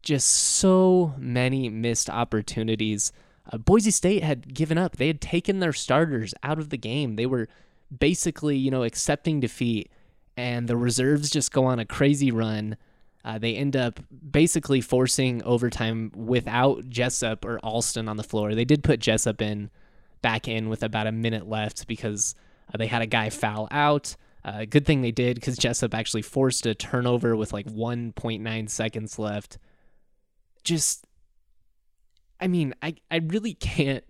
Just 0.02 0.28
so 0.28 1.14
many 1.18 1.68
missed 1.68 2.08
opportunities. 2.08 3.12
Uh, 3.52 3.58
Boise 3.58 3.90
State 3.90 4.22
had 4.22 4.54
given 4.54 4.78
up. 4.78 4.96
They 4.96 5.08
had 5.08 5.20
taken 5.20 5.58
their 5.58 5.72
starters 5.72 6.34
out 6.42 6.58
of 6.58 6.70
the 6.70 6.78
game. 6.78 7.16
They 7.16 7.26
were 7.26 7.48
basically, 7.96 8.56
you 8.56 8.70
know, 8.70 8.84
accepting 8.84 9.40
defeat, 9.40 9.90
and 10.36 10.68
the 10.68 10.76
reserves 10.76 11.30
just 11.30 11.52
go 11.52 11.64
on 11.64 11.78
a 11.78 11.84
crazy 11.84 12.30
run. 12.30 12.76
Uh, 13.24 13.38
they 13.38 13.56
end 13.56 13.76
up 13.76 14.00
basically 14.30 14.80
forcing 14.80 15.42
overtime 15.42 16.12
without 16.14 16.88
Jessup 16.88 17.44
or 17.44 17.58
Alston 17.58 18.08
on 18.08 18.16
the 18.16 18.22
floor. 18.22 18.54
They 18.54 18.64
did 18.64 18.84
put 18.84 19.00
Jessup 19.00 19.42
in 19.42 19.70
back 20.22 20.46
in 20.46 20.68
with 20.68 20.82
about 20.82 21.06
a 21.06 21.12
minute 21.12 21.48
left 21.48 21.86
because 21.86 22.34
uh, 22.72 22.76
they 22.76 22.86
had 22.86 23.02
a 23.02 23.06
guy 23.06 23.30
foul 23.30 23.68
out. 23.70 24.16
Uh, 24.44 24.64
good 24.64 24.86
thing 24.86 25.02
they 25.02 25.10
did 25.10 25.34
because 25.34 25.58
Jessup 25.58 25.94
actually 25.94 26.22
forced 26.22 26.64
a 26.66 26.74
turnover 26.74 27.36
with 27.36 27.52
like 27.52 27.66
1.9 27.66 28.70
seconds 28.70 29.18
left. 29.18 29.58
Just, 30.64 31.06
I 32.40 32.46
mean, 32.46 32.74
I, 32.82 32.94
I 33.10 33.16
really 33.18 33.54
can't 33.54 34.04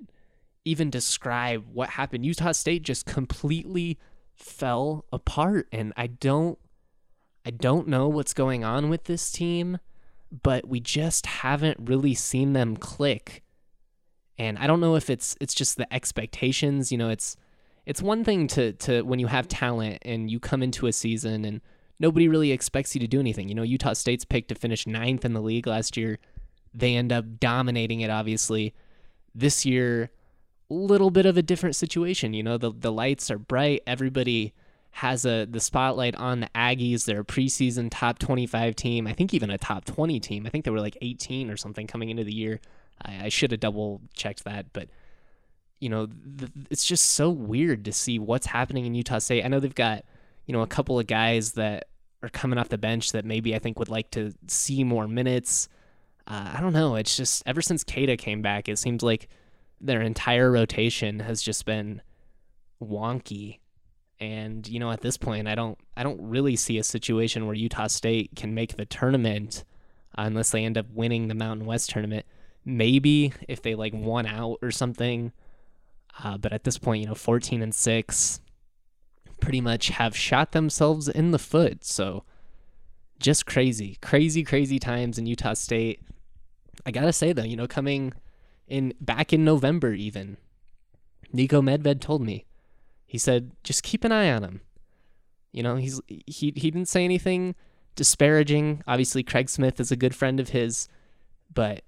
even 0.64 0.90
describe 0.90 1.64
what 1.72 1.90
happened. 1.90 2.26
Utah 2.26 2.52
State 2.52 2.82
just 2.82 3.06
completely 3.06 3.98
fell 4.34 5.04
apart, 5.12 5.66
and 5.72 5.92
I 5.96 6.08
don't, 6.08 6.58
I 7.44 7.50
don't 7.50 7.88
know 7.88 8.08
what's 8.08 8.34
going 8.34 8.64
on 8.64 8.90
with 8.90 9.04
this 9.04 9.32
team, 9.32 9.78
but 10.42 10.68
we 10.68 10.78
just 10.80 11.26
haven't 11.26 11.78
really 11.80 12.14
seen 12.14 12.52
them 12.52 12.76
click. 12.76 13.42
And 14.36 14.58
I 14.58 14.66
don't 14.66 14.80
know 14.80 14.94
if 14.94 15.10
it's 15.10 15.36
it's 15.40 15.54
just 15.54 15.78
the 15.78 15.92
expectations. 15.92 16.92
You 16.92 16.98
know, 16.98 17.08
it's 17.08 17.36
it's 17.88 18.02
one 18.02 18.22
thing 18.22 18.46
to 18.48 18.74
to 18.74 19.00
when 19.00 19.18
you 19.18 19.26
have 19.28 19.48
talent 19.48 19.98
and 20.02 20.30
you 20.30 20.38
come 20.38 20.62
into 20.62 20.86
a 20.86 20.92
season 20.92 21.46
and 21.46 21.62
nobody 21.98 22.28
really 22.28 22.52
expects 22.52 22.94
you 22.94 23.00
to 23.00 23.08
do 23.08 23.18
anything. 23.18 23.48
You 23.48 23.54
know, 23.54 23.62
Utah 23.62 23.94
State's 23.94 24.26
picked 24.26 24.50
to 24.50 24.54
finish 24.54 24.86
ninth 24.86 25.24
in 25.24 25.32
the 25.32 25.40
league 25.40 25.66
last 25.66 25.96
year. 25.96 26.18
They 26.74 26.94
end 26.96 27.12
up 27.12 27.40
dominating 27.40 28.02
it, 28.02 28.10
obviously. 28.10 28.74
This 29.34 29.64
year, 29.64 30.10
little 30.68 31.10
bit 31.10 31.24
of 31.24 31.38
a 31.38 31.42
different 31.42 31.76
situation. 31.76 32.34
You 32.34 32.42
know, 32.42 32.58
the 32.58 32.70
the 32.70 32.92
lights 32.92 33.30
are 33.30 33.38
bright. 33.38 33.82
Everybody 33.86 34.52
has 34.90 35.24
a 35.24 35.46
the 35.46 35.58
spotlight 35.58 36.14
on 36.16 36.40
the 36.40 36.50
Aggies. 36.54 37.06
They're 37.06 37.20
a 37.20 37.24
preseason 37.24 37.88
top 37.90 38.18
25 38.18 38.76
team. 38.76 39.06
I 39.06 39.14
think 39.14 39.32
even 39.32 39.48
a 39.48 39.56
top 39.56 39.86
20 39.86 40.20
team. 40.20 40.44
I 40.44 40.50
think 40.50 40.66
they 40.66 40.70
were 40.70 40.80
like 40.80 40.98
18 41.00 41.50
or 41.50 41.56
something 41.56 41.86
coming 41.86 42.10
into 42.10 42.24
the 42.24 42.34
year. 42.34 42.60
I, 43.00 43.24
I 43.24 43.28
should 43.30 43.50
have 43.52 43.60
double 43.60 44.02
checked 44.12 44.44
that, 44.44 44.74
but 44.74 44.90
you 45.80 45.88
know, 45.88 46.06
th- 46.06 46.50
it's 46.70 46.84
just 46.84 47.12
so 47.12 47.30
weird 47.30 47.84
to 47.84 47.92
see 47.92 48.18
what's 48.18 48.46
happening 48.46 48.86
in 48.86 48.94
Utah 48.94 49.18
State. 49.18 49.44
I 49.44 49.48
know 49.48 49.60
they've 49.60 49.74
got, 49.74 50.04
you 50.46 50.52
know, 50.52 50.62
a 50.62 50.66
couple 50.66 50.98
of 50.98 51.06
guys 51.06 51.52
that 51.52 51.88
are 52.22 52.28
coming 52.28 52.58
off 52.58 52.68
the 52.68 52.78
bench 52.78 53.12
that 53.12 53.24
maybe 53.24 53.54
I 53.54 53.58
think 53.58 53.78
would 53.78 53.88
like 53.88 54.10
to 54.12 54.32
see 54.48 54.82
more 54.82 55.06
minutes. 55.06 55.68
Uh, 56.26 56.52
I 56.54 56.60
don't 56.60 56.72
know. 56.72 56.96
It's 56.96 57.16
just 57.16 57.42
ever 57.46 57.62
since 57.62 57.84
Queta 57.84 58.16
came 58.16 58.42
back, 58.42 58.68
it 58.68 58.78
seems 58.78 59.02
like 59.02 59.28
their 59.80 60.02
entire 60.02 60.50
rotation 60.50 61.20
has 61.20 61.42
just 61.42 61.64
been 61.64 62.02
wonky. 62.82 63.60
And 64.20 64.66
you 64.66 64.80
know, 64.80 64.90
at 64.90 65.00
this 65.00 65.16
point, 65.16 65.46
I 65.46 65.54
don't, 65.54 65.78
I 65.96 66.02
don't 66.02 66.20
really 66.20 66.56
see 66.56 66.78
a 66.78 66.84
situation 66.84 67.46
where 67.46 67.54
Utah 67.54 67.86
State 67.86 68.32
can 68.34 68.52
make 68.52 68.76
the 68.76 68.84
tournament 68.84 69.64
unless 70.16 70.50
they 70.50 70.64
end 70.64 70.76
up 70.76 70.86
winning 70.92 71.28
the 71.28 71.34
Mountain 71.34 71.66
West 71.66 71.90
tournament. 71.90 72.26
Maybe 72.64 73.32
if 73.46 73.62
they 73.62 73.76
like 73.76 73.94
won 73.94 74.26
out 74.26 74.58
or 74.60 74.72
something 74.72 75.32
uh, 76.22 76.36
but 76.36 76.52
at 76.52 76.64
this 76.64 76.78
point, 76.78 77.02
you 77.02 77.06
know, 77.06 77.14
14 77.14 77.62
and 77.62 77.74
6 77.74 78.40
pretty 79.40 79.60
much 79.60 79.88
have 79.88 80.16
shot 80.16 80.52
themselves 80.52 81.08
in 81.08 81.30
the 81.30 81.38
foot. 81.38 81.84
So 81.84 82.24
just 83.18 83.46
crazy, 83.46 83.98
crazy, 84.00 84.42
crazy 84.42 84.78
times 84.78 85.18
in 85.18 85.26
Utah 85.26 85.54
State. 85.54 86.02
I 86.86 86.90
got 86.90 87.02
to 87.02 87.12
say, 87.12 87.32
though, 87.32 87.44
you 87.44 87.56
know, 87.56 87.66
coming 87.66 88.12
in 88.66 88.94
back 89.00 89.32
in 89.32 89.44
November, 89.44 89.92
even, 89.92 90.36
Niko 91.34 91.62
Medved 91.62 92.00
told 92.00 92.22
me, 92.22 92.46
he 93.06 93.18
said, 93.18 93.52
just 93.64 93.82
keep 93.82 94.04
an 94.04 94.12
eye 94.12 94.30
on 94.30 94.44
him. 94.44 94.60
You 95.52 95.62
know, 95.62 95.76
he's 95.76 96.00
he 96.08 96.52
he 96.54 96.70
didn't 96.70 96.88
say 96.88 97.04
anything 97.04 97.54
disparaging. 97.96 98.82
Obviously, 98.86 99.22
Craig 99.22 99.48
Smith 99.48 99.80
is 99.80 99.90
a 99.90 99.96
good 99.96 100.14
friend 100.14 100.38
of 100.38 100.50
his, 100.50 100.88
but 101.52 101.82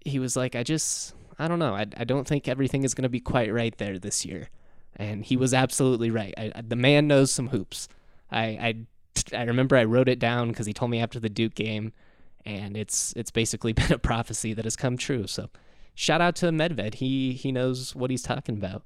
he 0.00 0.18
was 0.18 0.34
like, 0.34 0.56
I 0.56 0.62
just 0.62 1.14
I 1.42 1.48
don't 1.48 1.58
know. 1.58 1.74
I, 1.74 1.86
I 1.96 2.04
don't 2.04 2.26
think 2.26 2.46
everything 2.46 2.84
is 2.84 2.94
going 2.94 3.02
to 3.02 3.08
be 3.08 3.20
quite 3.20 3.52
right 3.52 3.76
there 3.76 3.98
this 3.98 4.24
year. 4.24 4.48
And 4.94 5.24
he 5.24 5.36
was 5.36 5.52
absolutely 5.52 6.10
right. 6.10 6.32
I, 6.36 6.52
I, 6.54 6.60
the 6.60 6.76
man 6.76 7.08
knows 7.08 7.32
some 7.32 7.48
hoops. 7.48 7.88
I, 8.30 8.44
I, 8.44 9.36
I 9.36 9.42
remember 9.44 9.76
I 9.76 9.84
wrote 9.84 10.08
it 10.08 10.18
down 10.18 10.48
because 10.48 10.66
he 10.66 10.72
told 10.72 10.90
me 10.90 11.00
after 11.00 11.18
the 11.18 11.28
Duke 11.28 11.54
game, 11.54 11.92
and 12.44 12.76
it's 12.76 13.12
it's 13.16 13.30
basically 13.30 13.72
been 13.80 13.92
a 13.92 13.98
prophecy 13.98 14.52
that 14.54 14.64
has 14.64 14.76
come 14.76 14.96
true. 14.96 15.26
So 15.26 15.50
shout 15.94 16.20
out 16.20 16.36
to 16.36 16.46
Medved. 16.46 16.94
He 16.94 17.32
he 17.32 17.52
knows 17.52 17.94
what 17.94 18.10
he's 18.10 18.22
talking 18.22 18.56
about, 18.56 18.82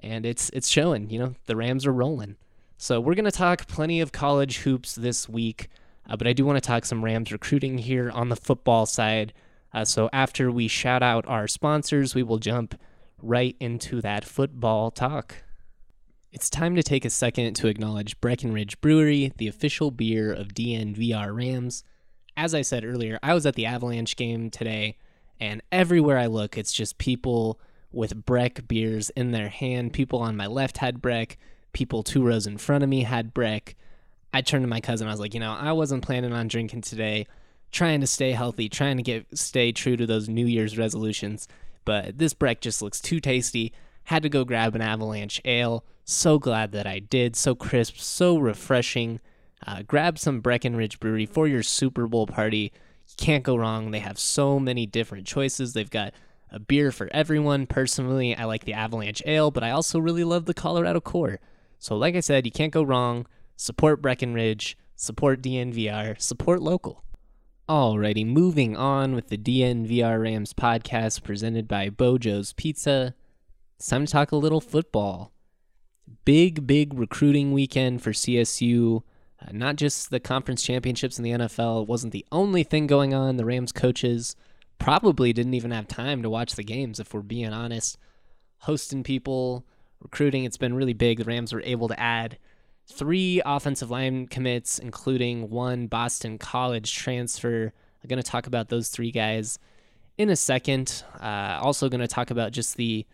and 0.00 0.24
it's 0.24 0.50
it's 0.50 0.68
showing. 0.68 1.10
You 1.10 1.18
know 1.18 1.34
the 1.46 1.56
Rams 1.56 1.86
are 1.86 1.92
rolling. 1.92 2.36
So 2.78 3.00
we're 3.00 3.14
gonna 3.14 3.30
talk 3.30 3.66
plenty 3.66 4.00
of 4.00 4.12
college 4.12 4.58
hoops 4.58 4.94
this 4.94 5.28
week, 5.28 5.68
uh, 6.08 6.16
but 6.16 6.26
I 6.26 6.32
do 6.32 6.44
want 6.44 6.56
to 6.56 6.66
talk 6.66 6.84
some 6.84 7.04
Rams 7.04 7.32
recruiting 7.32 7.78
here 7.78 8.10
on 8.10 8.28
the 8.28 8.36
football 8.36 8.86
side. 8.86 9.32
Uh, 9.76 9.84
so 9.84 10.08
after 10.10 10.50
we 10.50 10.66
shout 10.66 11.02
out 11.02 11.26
our 11.28 11.46
sponsors, 11.46 12.14
we 12.14 12.22
will 12.22 12.38
jump 12.38 12.80
right 13.20 13.54
into 13.60 14.00
that 14.00 14.24
football 14.24 14.90
talk. 14.90 15.44
It's 16.32 16.48
time 16.48 16.76
to 16.76 16.82
take 16.82 17.04
a 17.04 17.10
second 17.10 17.52
to 17.56 17.68
acknowledge 17.68 18.18
Breckenridge 18.22 18.80
Brewery, 18.80 19.34
the 19.36 19.48
official 19.48 19.90
beer 19.90 20.32
of 20.32 20.54
DNVR 20.54 21.36
Rams. 21.36 21.84
As 22.38 22.54
I 22.54 22.62
said 22.62 22.86
earlier, 22.86 23.18
I 23.22 23.34
was 23.34 23.44
at 23.44 23.54
the 23.54 23.66
Avalanche 23.66 24.16
game 24.16 24.48
today, 24.48 24.96
and 25.38 25.60
everywhere 25.70 26.16
I 26.16 26.24
look, 26.24 26.56
it's 26.56 26.72
just 26.72 26.96
people 26.96 27.60
with 27.92 28.24
Breck 28.24 28.66
beers 28.66 29.10
in 29.10 29.32
their 29.32 29.50
hand. 29.50 29.92
People 29.92 30.20
on 30.20 30.38
my 30.38 30.46
left 30.46 30.78
had 30.78 31.02
Breck, 31.02 31.36
people 31.74 32.02
two 32.02 32.24
rows 32.24 32.46
in 32.46 32.56
front 32.56 32.82
of 32.82 32.88
me 32.88 33.02
had 33.02 33.34
Breck. 33.34 33.76
I 34.32 34.40
turned 34.40 34.62
to 34.62 34.68
my 34.68 34.80
cousin, 34.80 35.06
I 35.06 35.10
was 35.10 35.20
like, 35.20 35.34
you 35.34 35.40
know, 35.40 35.52
I 35.52 35.72
wasn't 35.72 36.02
planning 36.02 36.32
on 36.32 36.48
drinking 36.48 36.80
today 36.80 37.26
trying 37.72 38.00
to 38.00 38.06
stay 38.06 38.32
healthy, 38.32 38.68
trying 38.68 38.96
to 38.96 39.02
get 39.02 39.26
stay 39.36 39.72
true 39.72 39.96
to 39.96 40.06
those 40.06 40.28
New 40.28 40.46
Year's 40.46 40.78
resolutions. 40.78 41.48
But 41.84 42.18
this 42.18 42.34
Breck 42.34 42.60
just 42.60 42.82
looks 42.82 43.00
too 43.00 43.20
tasty. 43.20 43.72
Had 44.04 44.22
to 44.22 44.28
go 44.28 44.44
grab 44.44 44.74
an 44.74 44.82
Avalanche 44.82 45.40
Ale. 45.44 45.84
So 46.04 46.38
glad 46.38 46.72
that 46.72 46.86
I 46.86 46.98
did. 46.98 47.36
So 47.36 47.54
crisp, 47.54 47.96
so 47.98 48.38
refreshing. 48.38 49.20
Uh, 49.66 49.82
grab 49.82 50.18
some 50.18 50.40
Breckenridge 50.40 51.00
Brewery 51.00 51.26
for 51.26 51.48
your 51.48 51.62
Super 51.62 52.06
Bowl 52.06 52.26
party. 52.26 52.72
You 53.08 53.14
can't 53.16 53.44
go 53.44 53.56
wrong. 53.56 53.90
They 53.90 54.00
have 54.00 54.18
so 54.18 54.58
many 54.58 54.86
different 54.86 55.26
choices. 55.26 55.72
They've 55.72 55.90
got 55.90 56.12
a 56.50 56.58
beer 56.58 56.92
for 56.92 57.08
everyone. 57.12 57.66
Personally, 57.66 58.36
I 58.36 58.44
like 58.44 58.64
the 58.64 58.74
Avalanche 58.74 59.22
Ale, 59.26 59.50
but 59.50 59.64
I 59.64 59.70
also 59.70 59.98
really 59.98 60.24
love 60.24 60.44
the 60.44 60.54
Colorado 60.54 61.00
Core. 61.00 61.40
So, 61.78 61.96
like 61.96 62.14
I 62.14 62.20
said, 62.20 62.46
you 62.46 62.52
can't 62.52 62.72
go 62.72 62.82
wrong. 62.82 63.26
Support 63.56 64.02
Breckenridge, 64.02 64.76
support 64.96 65.42
DNVR, 65.42 66.20
support 66.20 66.62
local. 66.62 67.04
Alrighty, 67.68 68.24
moving 68.24 68.76
on 68.76 69.16
with 69.16 69.26
the 69.26 69.36
DNVR 69.36 70.22
Rams 70.22 70.52
podcast 70.52 71.24
presented 71.24 71.66
by 71.66 71.90
Bojo's 71.90 72.52
Pizza. 72.52 73.12
It's 73.74 73.88
time 73.88 74.06
to 74.06 74.12
talk 74.12 74.30
a 74.30 74.36
little 74.36 74.60
football. 74.60 75.32
Big, 76.24 76.64
big 76.64 76.94
recruiting 76.94 77.52
weekend 77.52 78.02
for 78.02 78.12
CSU. 78.12 79.02
Uh, 79.42 79.50
not 79.50 79.74
just 79.74 80.10
the 80.10 80.20
conference 80.20 80.62
championships 80.62 81.18
in 81.18 81.24
the 81.24 81.32
NFL. 81.32 81.88
Wasn't 81.88 82.12
the 82.12 82.24
only 82.30 82.62
thing 82.62 82.86
going 82.86 83.12
on. 83.12 83.36
The 83.36 83.44
Rams 83.44 83.72
coaches 83.72 84.36
probably 84.78 85.32
didn't 85.32 85.54
even 85.54 85.72
have 85.72 85.88
time 85.88 86.22
to 86.22 86.30
watch 86.30 86.54
the 86.54 86.62
games, 86.62 87.00
if 87.00 87.12
we're 87.12 87.20
being 87.20 87.52
honest. 87.52 87.98
Hosting 88.58 89.02
people, 89.02 89.66
recruiting, 90.00 90.44
it's 90.44 90.56
been 90.56 90.74
really 90.74 90.94
big. 90.94 91.18
The 91.18 91.24
Rams 91.24 91.52
were 91.52 91.62
able 91.62 91.88
to 91.88 91.98
add 91.98 92.38
three 92.86 93.42
offensive 93.44 93.90
line 93.90 94.26
commits, 94.26 94.78
including 94.78 95.50
one 95.50 95.86
Boston 95.86 96.38
College 96.38 96.94
transfer. 96.94 97.72
I'm 98.02 98.08
going 98.08 98.22
to 98.22 98.28
talk 98.28 98.46
about 98.46 98.68
those 98.68 98.88
three 98.88 99.10
guys 99.10 99.58
in 100.16 100.30
a 100.30 100.36
second. 100.36 101.02
Uh, 101.20 101.58
also, 101.60 101.88
going 101.88 102.00
to 102.00 102.08
talk 102.08 102.30
about 102.30 102.52
just 102.52 102.76
the 102.76 103.06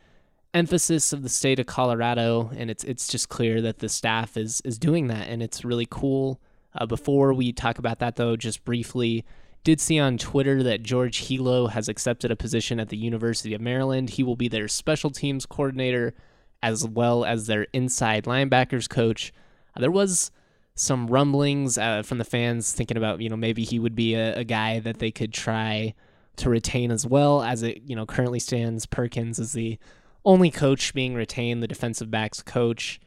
emphasis 0.54 1.12
of 1.12 1.22
the 1.22 1.28
state 1.28 1.58
of 1.58 1.66
Colorado, 1.66 2.50
and 2.56 2.70
it's 2.70 2.84
it's 2.84 3.08
just 3.08 3.28
clear 3.28 3.60
that 3.62 3.78
the 3.78 3.88
staff 3.88 4.36
is 4.36 4.60
is 4.64 4.78
doing 4.78 5.08
that, 5.08 5.28
and 5.28 5.42
it's 5.42 5.64
really 5.64 5.86
cool. 5.88 6.40
Uh, 6.74 6.86
before 6.86 7.34
we 7.34 7.52
talk 7.52 7.78
about 7.78 7.98
that, 7.98 8.16
though, 8.16 8.36
just 8.36 8.64
briefly, 8.64 9.24
did 9.64 9.80
see 9.80 9.98
on 9.98 10.18
Twitter 10.18 10.62
that 10.62 10.82
George 10.82 11.28
Helow 11.28 11.70
has 11.70 11.88
accepted 11.88 12.30
a 12.30 12.36
position 12.36 12.80
at 12.80 12.88
the 12.88 12.96
University 12.96 13.54
of 13.54 13.60
Maryland. 13.60 14.10
He 14.10 14.22
will 14.22 14.36
be 14.36 14.48
their 14.48 14.68
special 14.68 15.10
teams 15.10 15.46
coordinator 15.46 16.14
as 16.62 16.86
well 16.86 17.24
as 17.24 17.46
their 17.46 17.66
inside 17.72 18.24
linebackers 18.24 18.88
coach. 18.88 19.32
There 19.76 19.90
was 19.90 20.30
some 20.74 21.06
rumblings 21.06 21.76
uh, 21.76 22.02
from 22.02 22.18
the 22.18 22.24
fans 22.24 22.72
thinking 22.72 22.96
about, 22.96 23.20
you 23.20 23.28
know, 23.28 23.36
maybe 23.36 23.64
he 23.64 23.78
would 23.78 23.94
be 23.94 24.14
a, 24.14 24.38
a 24.38 24.44
guy 24.44 24.80
that 24.80 24.98
they 24.98 25.10
could 25.10 25.32
try 25.32 25.94
to 26.36 26.50
retain 26.50 26.90
as 26.90 27.06
well. 27.06 27.42
As 27.42 27.62
it, 27.62 27.82
you 27.86 27.94
know, 27.94 28.06
currently 28.06 28.38
stands, 28.38 28.86
Perkins 28.86 29.38
is 29.38 29.52
the 29.52 29.78
only 30.24 30.50
coach 30.50 30.94
being 30.94 31.14
retained, 31.14 31.62
the 31.62 31.68
defensive 31.68 32.10
backs 32.10 32.42
coach. 32.42 33.00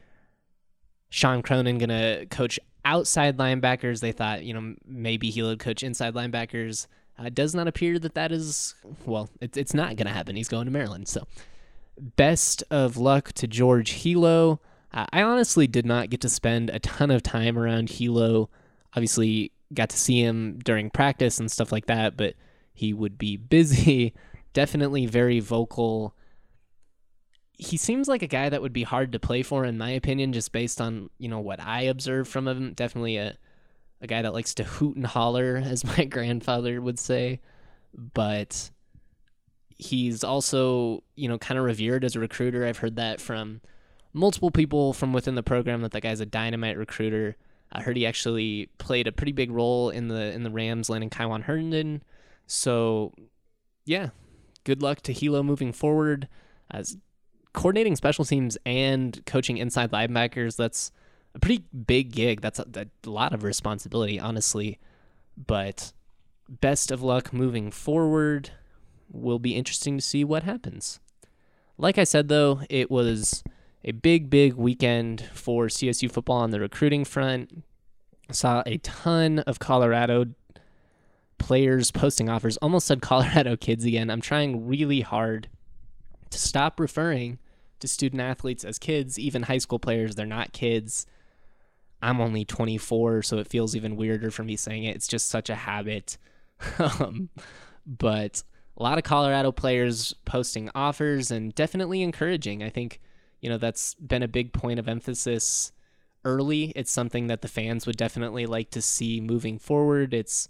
Sean 1.08 1.42
Cronin 1.42 1.78
gonna 1.78 2.26
coach 2.26 2.58
outside 2.84 3.36
linebackers. 3.36 4.00
They 4.00 4.12
thought, 4.12 4.44
you 4.44 4.54
know, 4.54 4.74
maybe 4.86 5.30
he 5.30 5.42
would 5.42 5.58
coach 5.58 5.82
inside 5.82 6.14
linebackers. 6.14 6.86
Uh, 7.18 7.30
does 7.30 7.54
not 7.54 7.66
appear 7.66 7.98
that 7.98 8.14
that 8.14 8.32
is 8.32 8.74
well. 9.06 9.30
It, 9.40 9.56
it's 9.56 9.72
not 9.72 9.96
gonna 9.96 10.12
happen. 10.12 10.36
He's 10.36 10.48
going 10.48 10.66
to 10.66 10.70
Maryland. 10.70 11.08
So, 11.08 11.26
best 11.98 12.62
of 12.70 12.96
luck 12.96 13.32
to 13.34 13.46
George 13.46 13.92
Helow. 13.92 14.58
I 14.92 15.22
honestly 15.22 15.66
did 15.66 15.84
not 15.84 16.10
get 16.10 16.20
to 16.22 16.28
spend 16.28 16.70
a 16.70 16.78
ton 16.78 17.10
of 17.10 17.22
time 17.22 17.58
around 17.58 17.88
Helow. 17.88 18.48
Obviously, 18.94 19.52
got 19.74 19.90
to 19.90 19.98
see 19.98 20.22
him 20.22 20.58
during 20.64 20.90
practice 20.90 21.38
and 21.38 21.50
stuff 21.50 21.70
like 21.70 21.86
that, 21.86 22.16
but 22.16 22.34
he 22.72 22.92
would 22.92 23.18
be 23.18 23.36
busy. 23.36 24.14
Definitely 24.52 25.06
very 25.06 25.40
vocal 25.40 26.14
he 27.58 27.76
seems 27.76 28.08
like 28.08 28.22
a 28.22 28.26
guy 28.26 28.48
that 28.48 28.60
would 28.60 28.72
be 28.72 28.82
hard 28.82 29.12
to 29.12 29.18
play 29.18 29.42
for, 29.42 29.64
in 29.64 29.78
my 29.78 29.90
opinion, 29.90 30.32
just 30.32 30.52
based 30.52 30.80
on 30.80 31.10
you 31.18 31.28
know 31.28 31.40
what 31.40 31.60
I 31.60 31.82
observed 31.82 32.30
from 32.30 32.46
him. 32.46 32.72
Definitely 32.74 33.16
a 33.16 33.36
a 34.00 34.06
guy 34.06 34.22
that 34.22 34.34
likes 34.34 34.54
to 34.54 34.64
hoot 34.64 34.96
and 34.96 35.06
holler, 35.06 35.56
as 35.64 35.84
my 35.84 36.04
grandfather 36.04 36.80
would 36.80 36.98
say, 36.98 37.40
but 37.94 38.70
he's 39.78 40.24
also 40.24 41.02
you 41.14 41.28
know 41.28 41.38
kind 41.38 41.58
of 41.58 41.64
revered 41.64 42.04
as 42.04 42.16
a 42.16 42.20
recruiter. 42.20 42.66
I've 42.66 42.78
heard 42.78 42.96
that 42.96 43.20
from 43.20 43.60
multiple 44.16 44.50
people 44.50 44.92
from 44.92 45.12
within 45.12 45.34
the 45.34 45.42
program 45.42 45.82
that 45.82 45.92
that 45.92 46.02
guy's 46.02 46.20
a 46.20 46.26
dynamite 46.26 46.78
recruiter. 46.78 47.36
I 47.70 47.82
heard 47.82 47.96
he 47.96 48.06
actually 48.06 48.70
played 48.78 49.06
a 49.06 49.12
pretty 49.12 49.32
big 49.32 49.50
role 49.50 49.90
in 49.90 50.08
the 50.08 50.32
in 50.32 50.42
the 50.42 50.50
Rams 50.50 50.88
landing 50.88 51.10
Kaiwan 51.10 51.42
Herndon. 51.42 52.02
So, 52.46 53.12
yeah, 53.84 54.10
good 54.64 54.82
luck 54.82 55.02
to 55.02 55.12
Helow 55.12 55.44
moving 55.44 55.72
forward. 55.72 56.28
As 56.70 56.96
coordinating 57.52 57.96
special 57.96 58.24
teams 58.24 58.56
and 58.64 59.24
coaching 59.26 59.58
inside 59.58 59.90
linebackers, 59.90 60.56
that's 60.56 60.92
a 61.34 61.38
pretty 61.38 61.64
big 61.86 62.12
gig. 62.12 62.40
That's 62.40 62.58
a, 62.58 62.66
a 62.74 63.10
lot 63.10 63.34
of 63.34 63.42
responsibility, 63.42 64.18
honestly. 64.18 64.78
But 65.36 65.92
best 66.48 66.90
of 66.90 67.02
luck 67.02 67.32
moving 67.32 67.70
forward. 67.70 68.50
Will 69.08 69.38
be 69.38 69.54
interesting 69.54 69.98
to 69.98 70.02
see 70.02 70.24
what 70.24 70.42
happens. 70.42 70.98
Like 71.78 71.98
I 71.98 72.04
said, 72.04 72.28
though, 72.28 72.62
it 72.68 72.90
was 72.90 73.44
a 73.86 73.92
big, 73.92 74.28
big 74.28 74.54
weekend 74.54 75.28
for 75.32 75.68
CSU 75.68 76.10
football 76.10 76.38
on 76.38 76.50
the 76.50 76.60
recruiting 76.60 77.04
front. 77.04 77.64
Saw 78.32 78.64
a 78.66 78.78
ton 78.78 79.38
of 79.40 79.60
Colorado 79.60 80.26
players 81.38 81.92
posting 81.92 82.28
offers. 82.28 82.56
Almost 82.56 82.88
said 82.88 83.00
Colorado 83.02 83.56
kids 83.56 83.84
again. 83.84 84.10
I'm 84.10 84.20
trying 84.20 84.66
really 84.66 85.02
hard 85.02 85.48
to 86.30 86.38
stop 86.38 86.80
referring 86.80 87.38
to 87.78 87.86
student 87.86 88.20
athletes 88.20 88.64
as 88.64 88.78
kids, 88.78 89.18
even 89.18 89.44
high 89.44 89.58
school 89.58 89.78
players, 89.78 90.14
they're 90.14 90.26
not 90.26 90.52
kids. 90.52 91.06
I'm 92.02 92.20
only 92.20 92.44
24, 92.44 93.22
so 93.22 93.38
it 93.38 93.46
feels 93.46 93.76
even 93.76 93.96
weirder 93.96 94.30
for 94.30 94.42
me 94.42 94.56
saying 94.56 94.84
it. 94.84 94.96
It's 94.96 95.08
just 95.08 95.28
such 95.28 95.48
a 95.48 95.54
habit. 95.54 96.18
um, 96.78 97.28
but 97.86 98.42
a 98.76 98.82
lot 98.82 98.98
of 98.98 99.04
Colorado 99.04 99.52
players 99.52 100.14
posting 100.24 100.70
offers 100.74 101.30
and 101.30 101.54
definitely 101.54 102.02
encouraging. 102.02 102.62
I 102.62 102.70
think, 102.70 103.00
you 103.46 103.50
know, 103.50 103.58
that's 103.58 103.94
been 103.94 104.22
a 104.22 104.28
big 104.28 104.52
point 104.52 104.78
of 104.78 104.88
emphasis 104.88 105.72
early. 106.24 106.72
It's 106.76 106.90
something 106.90 107.28
that 107.28 107.40
the 107.40 107.48
fans 107.48 107.86
would 107.86 107.96
definitely 107.96 108.44
like 108.44 108.70
to 108.70 108.82
see 108.82 109.20
moving 109.20 109.58
forward. 109.58 110.12
It's 110.12 110.48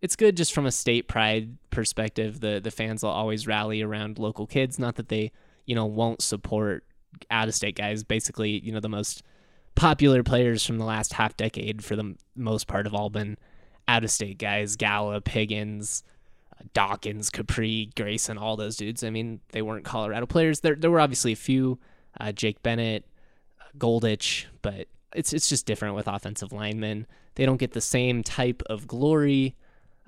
it's 0.00 0.16
good 0.16 0.36
just 0.36 0.54
from 0.54 0.64
a 0.64 0.72
state 0.72 1.08
pride 1.08 1.58
perspective. 1.70 2.40
The 2.40 2.60
the 2.62 2.70
fans 2.70 3.02
will 3.02 3.10
always 3.10 3.46
rally 3.46 3.82
around 3.82 4.18
local 4.18 4.46
kids. 4.46 4.78
Not 4.78 4.94
that 4.96 5.08
they 5.08 5.32
you 5.66 5.74
know, 5.74 5.84
won't 5.84 6.22
support 6.22 6.84
out 7.30 7.48
of 7.48 7.54
state 7.54 7.76
guys. 7.76 8.04
Basically, 8.04 8.60
you 8.60 8.72
know, 8.72 8.80
the 8.80 8.88
most 8.88 9.22
popular 9.74 10.22
players 10.22 10.64
from 10.64 10.78
the 10.78 10.84
last 10.84 11.14
half 11.14 11.36
decade 11.36 11.84
for 11.84 11.96
the 11.96 12.14
most 12.34 12.66
part 12.66 12.86
have 12.86 12.94
all 12.94 13.10
been 13.10 13.36
out 13.86 14.04
of 14.04 14.10
state 14.10 14.38
guys. 14.38 14.76
Gallup, 14.76 15.28
Higgins, 15.28 16.02
uh, 16.52 16.64
Dawkins, 16.72 17.30
Kapri, 17.30 17.94
Grayson, 17.94 18.38
all 18.38 18.56
those 18.56 18.76
dudes. 18.76 19.04
I 19.04 19.10
mean, 19.10 19.40
they 19.50 19.60
weren't 19.60 19.84
Colorado 19.84 20.26
players. 20.26 20.60
There, 20.60 20.76
there 20.76 20.90
were 20.90 21.00
obviously 21.00 21.32
a 21.32 21.36
few, 21.36 21.78
uh, 22.20 22.32
Jake 22.32 22.62
Bennett, 22.62 23.04
uh, 23.60 23.64
Goldich, 23.78 24.46
but 24.62 24.88
it's 25.14 25.32
it's 25.32 25.48
just 25.48 25.66
different 25.66 25.94
with 25.94 26.08
offensive 26.08 26.52
linemen. 26.52 27.06
They 27.34 27.46
don't 27.46 27.58
get 27.58 27.72
the 27.72 27.80
same 27.80 28.22
type 28.22 28.62
of 28.66 28.86
glory. 28.86 29.56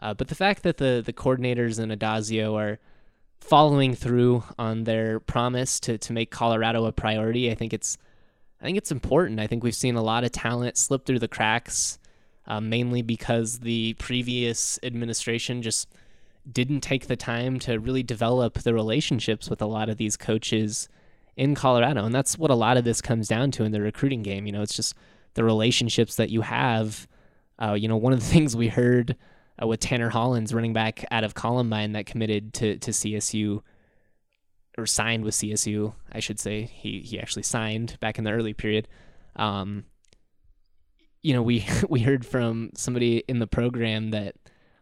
Uh, 0.01 0.15
but 0.15 0.29
the 0.29 0.35
fact 0.35 0.63
that 0.63 0.77
the 0.77 1.03
the 1.05 1.13
coordinators 1.13 1.81
in 1.81 1.91
Addazio 1.91 2.55
are 2.55 2.79
following 3.41 3.95
through 3.95 4.43
on 4.59 4.85
their 4.85 5.21
promise 5.21 5.81
to 5.81 5.99
to 5.99 6.13
make 6.13 6.31
Colorado 6.31 6.85
a 6.85 6.93
priority. 6.93 7.51
I 7.51 7.55
think 7.55 7.73
it's 7.73 7.99
I 8.61 8.65
think 8.65 8.77
it's 8.77 8.93
important. 8.93 9.41
I 9.41 9.47
think 9.47 9.63
we've 9.63 9.75
seen 9.75 9.97
a 9.97 10.03
lot 10.03 10.25
of 10.25 10.33
talent 10.33 10.77
slip 10.77 11.07
through 11.07 11.21
the 11.21 11.29
cracks, 11.29 11.99
uh, 12.47 12.61
mainly 12.61 13.03
because 13.03 13.61
the 13.61 13.95
previous 13.95 14.79
administration 14.83 15.63
just 15.63 15.89
didn't 16.51 16.81
take 16.81 17.07
the 17.07 17.17
time 17.17 17.59
to 17.61 17.79
really 17.79 18.03
develop 18.03 18.55
the 18.55 18.75
relationships 18.75 19.51
with 19.51 19.61
a 19.61 19.67
lot 19.67 19.89
of 19.89 19.99
these 19.99 20.17
coaches 20.17 20.89
in 21.39 21.55
Colorado, 21.55 22.05
and 22.05 22.15
that's 22.15 22.37
what 22.37 22.51
a 22.51 22.55
lot 22.57 22.77
of 22.77 22.85
this 22.85 23.01
comes 23.01 23.29
down 23.29 23.53
to 23.53 23.65
in 23.65 23.71
the 23.71 23.81
recruiting 23.81 24.23
game. 24.23 24.45
You 24.45 24.53
know, 24.53 24.61
it's 24.61 24.75
just 24.75 24.95
the 25.35 25.45
relationships 25.45 26.17
that 26.17 26.31
you 26.31 26.43
have. 26.43 27.07
Uh, 27.61 27.73
you 27.73 27.89
know, 27.89 27.97
one 27.97 28.13
of 28.13 28.19
the 28.21 28.27
things 28.35 28.55
we 28.55 28.69
heard 28.69 29.17
uh, 29.63 29.67
with 29.67 29.81
Tanner 29.81 30.11
Hollins, 30.11 30.53
running 30.53 30.73
back 30.73 31.05
out 31.11 31.25
of 31.25 31.35
Columbine 31.35 31.93
that 31.93 32.07
committed 32.07 32.53
to, 32.55 32.77
to 32.79 32.91
CSU 32.91 33.63
or 34.77 34.85
signed 34.85 35.25
with 35.25 35.35
CSU, 35.35 35.95
I 36.13 36.19
should 36.19 36.41
say. 36.41 36.65
He 36.65 37.01
he 37.01 37.21
actually 37.21 37.45
signed 37.45 37.97
back 38.01 38.19
in 38.19 38.25
the 38.25 38.33
early 38.33 38.53
period. 38.53 38.89
Um, 39.37 39.85
you 41.23 41.35
know, 41.35 41.43
we 41.43 41.65
we 41.89 42.01
heard 42.01 42.27
from 42.27 42.71
somebody 42.75 43.19
in 43.29 43.39
the 43.39 43.47
program 43.47 44.11
that 44.11 44.35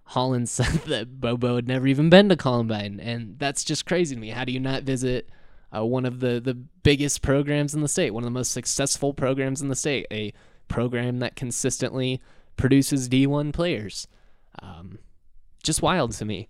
Hollins 0.05 0.51
said 0.53 0.73
that 0.87 1.21
Bobo 1.21 1.57
had 1.57 1.69
never 1.69 1.87
even 1.87 2.09
been 2.09 2.31
to 2.31 2.37
Columbine, 2.37 2.99
and 2.99 3.39
that's 3.39 3.63
just 3.63 3.85
crazy 3.85 4.15
to 4.15 4.21
me. 4.21 4.31
How 4.31 4.47
do 4.47 4.53
you 4.53 4.61
not 4.61 4.85
visit 4.85 5.29
uh, 5.77 5.85
one 5.85 6.05
of 6.05 6.21
the 6.21 6.41
the 6.41 6.55
biggest 6.55 7.23
programs 7.23 7.75
in 7.75 7.81
the 7.81 7.89
state, 7.89 8.13
one 8.13 8.23
of 8.23 8.27
the 8.27 8.39
most 8.39 8.53
successful 8.53 9.13
programs 9.13 9.61
in 9.61 9.69
the 9.69 9.77
state, 9.77 10.07
a 10.11 10.33
program 10.69 11.19
that 11.19 11.37
consistently 11.37 12.21
produces 12.57 13.09
D1 13.09 13.53
players? 13.53 14.07
um, 14.63 14.99
just 15.63 15.83
wild 15.83 16.13
to 16.13 16.25
me. 16.25 16.49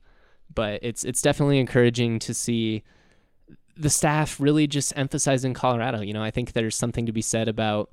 But 0.54 0.80
it's 0.82 1.04
it's 1.04 1.22
definitely 1.22 1.58
encouraging 1.58 2.18
to 2.20 2.34
see 2.34 2.82
the 3.76 3.90
staff 3.90 4.40
really 4.40 4.66
just 4.66 4.96
emphasizing 4.96 5.54
Colorado. 5.54 6.00
You 6.00 6.14
know, 6.14 6.22
I 6.22 6.30
think 6.30 6.52
there's 6.52 6.76
something 6.76 7.06
to 7.06 7.12
be 7.12 7.22
said 7.22 7.48
about 7.48 7.90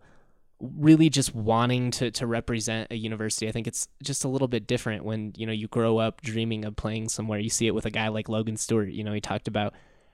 really 0.59 1.09
just 1.09 1.35
wanting 1.35 1.91
to 1.91 2.11
to 2.11 2.27
represent 2.27 2.91
a 2.91 2.95
university. 2.95 3.49
I 3.49 3.51
think 3.51 3.67
it's 3.67 3.87
just 4.03 4.23
a 4.23 4.27
little 4.27 4.47
bit 4.47 4.67
different 4.67 5.03
when, 5.03 5.33
you 5.35 5.45
know, 5.45 5.51
you 5.51 5.67
grow 5.67 5.97
up 5.97 6.21
dreaming 6.21 6.63
of 6.63 6.75
playing 6.75 7.09
somewhere. 7.09 7.39
You 7.39 7.49
see 7.49 7.67
it 7.67 7.75
with 7.75 7.85
a 7.85 7.91
guy 7.91 8.07
like 8.09 8.29
Logan 8.29 8.55
Stewart. 8.55 8.89
You 8.89 9.03
know, 9.03 9.13
he 9.13 9.21
talked 9.21 9.47
about 9.47 9.73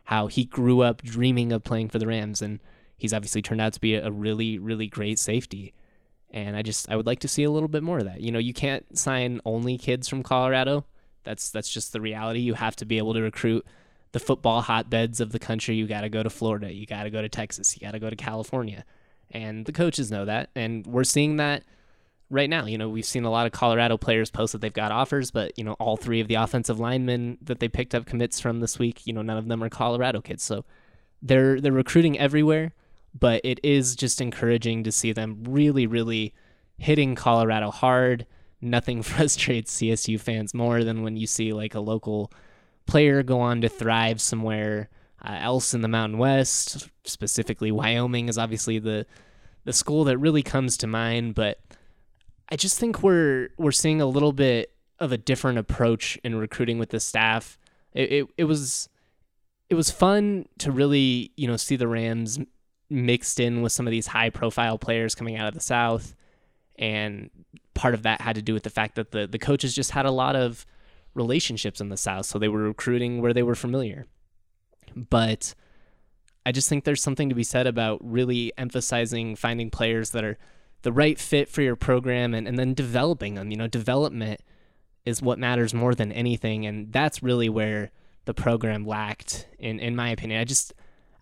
how 0.10 0.26
he 0.26 0.43
grew 0.43 0.82
up 0.82 1.04
dreaming 1.04 1.52
of 1.52 1.63
playing 1.63 1.88
for 1.88 2.00
the 2.00 2.08
Rams 2.08 2.41
and 2.41 2.60
he's 2.98 3.13
obviously 3.13 3.43
turned 3.43 3.62
out 3.62 3.74
to 3.74 3.80
be 3.80 3.93
a 3.93 4.10
really, 4.10 4.58
really 4.58 4.88
great 4.88 5.19
safety. 5.19 5.72
And 6.32 6.58
I 6.58 6.63
just 6.63 6.89
I 6.89 6.95
would 6.95 7.06
like 7.06 7.19
to 7.19 7.28
see 7.28 7.43
a 7.43 7.52
little 7.52 7.67
bit 7.67 7.84
more 7.84 8.00
of 8.00 8.06
that. 8.06 8.19
You 8.19 8.32
know, 8.32 8.39
you 8.39 8.52
can't 8.52 8.98
sign 8.98 9.39
only 9.45 9.78
kids 9.78 10.10
from 10.10 10.24
Colorado. 10.24 10.84
That's 11.24 11.52
that's 11.52 11.72
just 11.72 11.93
the 11.93 12.02
reality. 12.02 12.39
You 12.39 12.56
have 12.56 12.76
to 12.78 12.86
be 12.86 12.98
able 12.98 13.13
to 13.13 13.22
recruit 13.22 13.63
the 14.12 14.19
football 14.19 14.63
hotbeds 14.63 15.22
of 15.22 15.32
the 15.32 15.38
country. 15.38 15.76
You 15.76 15.86
got 15.86 16.02
to 16.02 16.10
go 16.10 16.24
to 16.24 16.30
Florida. 16.32 16.74
You 16.74 16.88
got 16.88 17.04
to 17.04 17.12
go 17.12 17.22
to 17.22 17.30
Texas. 17.30 17.78
You 17.78 17.86
got 17.86 17.91
to 17.91 18.00
go 18.00 18.10
to 18.10 18.15
California. 18.15 18.86
And 19.30 19.67
the 19.67 19.72
coaches 19.72 20.10
know 20.10 20.26
that. 20.26 20.50
And 20.56 20.88
we're 20.88 21.04
seeing 21.04 21.38
that 21.38 21.65
right 22.29 22.49
now. 22.49 22.65
You 22.65 22.77
know, 22.77 22.89
we've 22.89 23.05
seen 23.05 23.25
a 23.25 23.31
lot 23.31 23.45
of 23.45 23.51
Colorado 23.51 23.97
players 23.97 24.29
post 24.29 24.53
that 24.53 24.61
they've 24.61 24.73
got 24.73 24.91
offers, 24.91 25.31
but, 25.31 25.57
you 25.57 25.63
know, 25.63 25.73
all 25.73 25.97
three 25.97 26.19
of 26.19 26.27
the 26.27 26.35
offensive 26.35 26.79
linemen 26.79 27.37
that 27.41 27.59
they 27.59 27.67
picked 27.67 27.95
up 27.95 28.05
commits 28.05 28.39
from 28.39 28.59
this 28.59 28.79
week, 28.79 29.05
you 29.05 29.13
know, 29.13 29.21
none 29.21 29.37
of 29.37 29.47
them 29.47 29.63
are 29.63 29.69
Colorado 29.69 30.21
kids. 30.21 30.43
So 30.43 30.65
they're 31.21 31.59
they're 31.59 31.71
recruiting 31.71 32.17
everywhere, 32.17 32.73
but 33.17 33.41
it 33.43 33.59
is 33.63 33.95
just 33.95 34.21
encouraging 34.21 34.83
to 34.83 34.91
see 34.91 35.11
them 35.11 35.43
really, 35.47 35.87
really 35.87 36.33
hitting 36.77 37.15
Colorado 37.15 37.71
hard. 37.71 38.25
Nothing 38.61 39.01
frustrates 39.03 39.75
CSU 39.77 40.19
fans 40.19 40.53
more 40.53 40.83
than 40.83 41.03
when 41.03 41.17
you 41.17 41.27
see 41.27 41.53
like 41.53 41.75
a 41.75 41.79
local 41.79 42.31
player 42.85 43.21
go 43.21 43.39
on 43.39 43.61
to 43.61 43.69
thrive 43.69 44.19
somewhere 44.21 44.89
uh, 45.23 45.37
else 45.39 45.73
in 45.73 45.81
the 45.81 45.87
Mountain 45.87 46.17
West. 46.17 46.89
Specifically, 47.03 47.71
Wyoming 47.71 48.29
is 48.29 48.37
obviously 48.37 48.79
the 48.79 49.05
the 49.65 49.73
school 49.73 50.05
that 50.05 50.17
really 50.17 50.41
comes 50.41 50.77
to 50.77 50.87
mind, 50.87 51.35
but 51.35 51.59
I 52.51 52.55
just 52.55 52.79
think 52.79 53.03
we're 53.03 53.49
we're 53.57 53.71
seeing 53.71 54.01
a 54.01 54.05
little 54.05 54.33
bit 54.33 54.73
of 54.99 55.12
a 55.12 55.17
different 55.17 55.59
approach 55.59 56.17
in 56.23 56.35
recruiting 56.35 56.79
with 56.79 56.89
the 56.89 56.99
staff. 56.99 57.57
It, 57.93 58.12
it, 58.12 58.27
it 58.39 58.43
was 58.45 58.89
it 59.69 59.75
was 59.75 59.91
fun 59.91 60.47
to 60.59 60.71
really 60.71 61.31
you 61.38 61.47
know 61.47 61.57
see 61.57 61.75
the 61.75 61.88
Rams 61.88 62.39
mixed 62.89 63.39
in 63.39 63.62
with 63.62 63.71
some 63.71 63.85
of 63.88 63.91
these 63.91 64.07
high 64.07 64.29
profile 64.29 64.77
players 64.77 65.13
coming 65.13 65.38
out 65.38 65.47
of 65.47 65.53
the 65.53 65.59
South, 65.59 66.15
and 66.77 67.29
part 67.75 67.93
of 67.93 68.03
that 68.03 68.21
had 68.21 68.35
to 68.35 68.41
do 68.41 68.53
with 68.53 68.63
the 68.63 68.69
fact 68.69 68.95
that 68.95 69.12
the 69.12 69.27
the 69.27 69.39
coaches 69.39 69.75
just 69.75 69.91
had 69.91 70.05
a 70.05 70.12
lot 70.12 70.35
of 70.35 70.65
relationships 71.13 71.81
in 71.81 71.89
the 71.89 71.97
South, 71.97 72.25
so 72.25 72.39
they 72.39 72.47
were 72.47 72.63
recruiting 72.63 73.21
where 73.21 73.33
they 73.33 73.43
were 73.43 73.55
familiar. 73.55 74.05
But 74.95 75.53
I 76.45 76.51
just 76.51 76.67
think 76.67 76.83
there's 76.83 77.03
something 77.03 77.29
to 77.29 77.35
be 77.35 77.43
said 77.43 77.67
about 77.67 77.99
really 78.01 78.51
emphasizing 78.57 79.35
finding 79.35 79.69
players 79.69 80.12
that 80.12 80.23
are 80.23 80.38
the 80.81 80.91
right 80.91 81.19
fit 81.19 81.49
for 81.49 81.61
your 81.61 81.75
program 81.75 82.33
and, 82.33 82.47
and 82.47 82.57
then 82.57 82.73
developing 82.73 83.35
them. 83.35 83.51
You 83.51 83.57
know, 83.57 83.67
development 83.67 84.41
is 85.05 85.21
what 85.21 85.39
matters 85.39 85.73
more 85.73 85.95
than 85.95 86.11
anything. 86.11 86.65
And 86.65 86.91
that's 86.91 87.23
really 87.23 87.49
where 87.49 87.91
the 88.25 88.33
program 88.33 88.85
lacked, 88.85 89.47
in, 89.57 89.79
in 89.79 89.95
my 89.95 90.09
opinion. 90.09 90.39
I 90.39 90.43
just, 90.43 90.73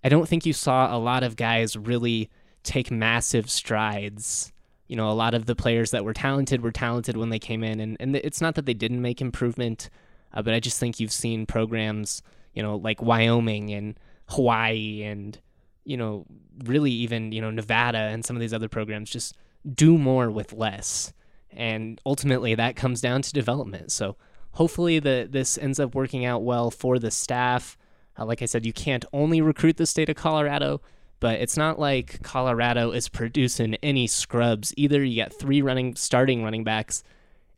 I 0.03 0.09
don't 0.09 0.27
think 0.27 0.45
you 0.45 0.53
saw 0.53 0.95
a 0.95 0.99
lot 0.99 1.23
of 1.23 1.35
guys 1.35 1.77
really 1.77 2.29
take 2.63 2.91
massive 2.91 3.49
strides. 3.49 4.51
You 4.87 4.95
know, 4.95 5.09
a 5.09 5.13
lot 5.13 5.33
of 5.33 5.45
the 5.45 5.55
players 5.55 5.91
that 5.91 6.05
were 6.05 6.13
talented 6.13 6.61
were 6.61 6.71
talented 6.71 7.17
when 7.17 7.29
they 7.29 7.39
came 7.39 7.63
in. 7.63 7.79
And, 7.79 7.97
and 7.99 8.15
it's 8.15 8.41
not 8.41 8.55
that 8.55 8.65
they 8.65 8.73
didn't 8.73 9.01
make 9.01 9.21
improvement, 9.21 9.89
uh, 10.33 10.41
but 10.41 10.53
I 10.53 10.59
just 10.59 10.79
think 10.79 10.99
you've 10.99 11.11
seen 11.11 11.45
programs, 11.45 12.21
you 12.53 12.61
know, 12.61 12.75
like 12.75 13.01
Wyoming 13.01 13.71
and 13.71 13.99
Hawaii 14.29 15.03
and, 15.03 15.39
you 15.83 15.97
know, 15.97 16.25
really 16.65 16.91
even, 16.91 17.31
you 17.31 17.41
know, 17.41 17.51
Nevada 17.51 17.97
and 17.97 18.25
some 18.25 18.35
of 18.35 18.41
these 18.41 18.53
other 18.53 18.69
programs 18.69 19.09
just 19.09 19.35
do 19.73 19.97
more 19.97 20.29
with 20.29 20.53
less. 20.53 21.13
And 21.51 21.99
ultimately, 22.05 22.55
that 22.55 22.75
comes 22.75 23.01
down 23.01 23.21
to 23.23 23.33
development. 23.33 23.91
So 23.91 24.15
hopefully, 24.51 24.99
the, 24.99 25.27
this 25.29 25.57
ends 25.57 25.79
up 25.79 25.95
working 25.95 26.25
out 26.25 26.43
well 26.43 26.71
for 26.71 26.99
the 26.99 27.11
staff. 27.11 27.77
Uh, 28.17 28.25
like 28.25 28.41
I 28.41 28.45
said, 28.45 28.65
you 28.65 28.73
can't 28.73 29.05
only 29.13 29.41
recruit 29.41 29.77
the 29.77 29.85
state 29.85 30.09
of 30.09 30.15
Colorado, 30.15 30.81
but 31.19 31.39
it's 31.39 31.57
not 31.57 31.79
like 31.79 32.21
Colorado 32.21 32.91
is 32.91 33.09
producing 33.09 33.75
any 33.75 34.07
scrubs 34.07 34.73
either. 34.77 35.03
You 35.03 35.23
got 35.23 35.33
three 35.33 35.61
running 35.61 35.95
starting 35.95 36.43
running 36.43 36.63
backs 36.63 37.03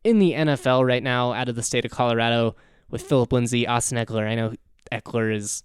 in 0.04 0.20
the 0.20 0.34
NFL 0.34 0.88
right 0.88 1.04
now 1.04 1.34
out 1.34 1.50
of 1.50 1.56
the 1.56 1.64
state 1.64 1.86
of 1.86 1.92
Colorado 1.92 2.56
with 2.90 3.02
Phillip 3.02 3.34
Lindsay, 3.34 3.68
Austin 3.68 3.98
Ekeler. 3.98 4.28
I 4.28 4.36
know 4.36 4.54
Ekeler 4.92 5.34
is 5.36 5.64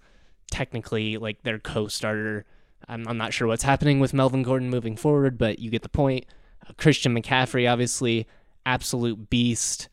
technically 0.51 1.17
like 1.17 1.43
their 1.43 1.59
co-starter 1.59 2.45
I'm, 2.89 3.07
I'm 3.09 3.19
not 3.19 3.33
sure 3.33 3.49
what's 3.49 3.63
happening 3.63 4.01
with 4.01 4.15
Melvin 4.15 4.43
Gordon 4.43 4.71
moving 4.71 4.97
forward, 4.97 5.39
but 5.39 5.59
you 5.59 5.71
get 5.71 5.83
the 5.83 5.89
point. 5.89 6.27
Uh, 6.67 6.73
Christian 6.77 7.15
McCaffrey, 7.15 7.71
obviously, 7.71 8.27
absolute 8.67 9.31
beast. 9.31 9.89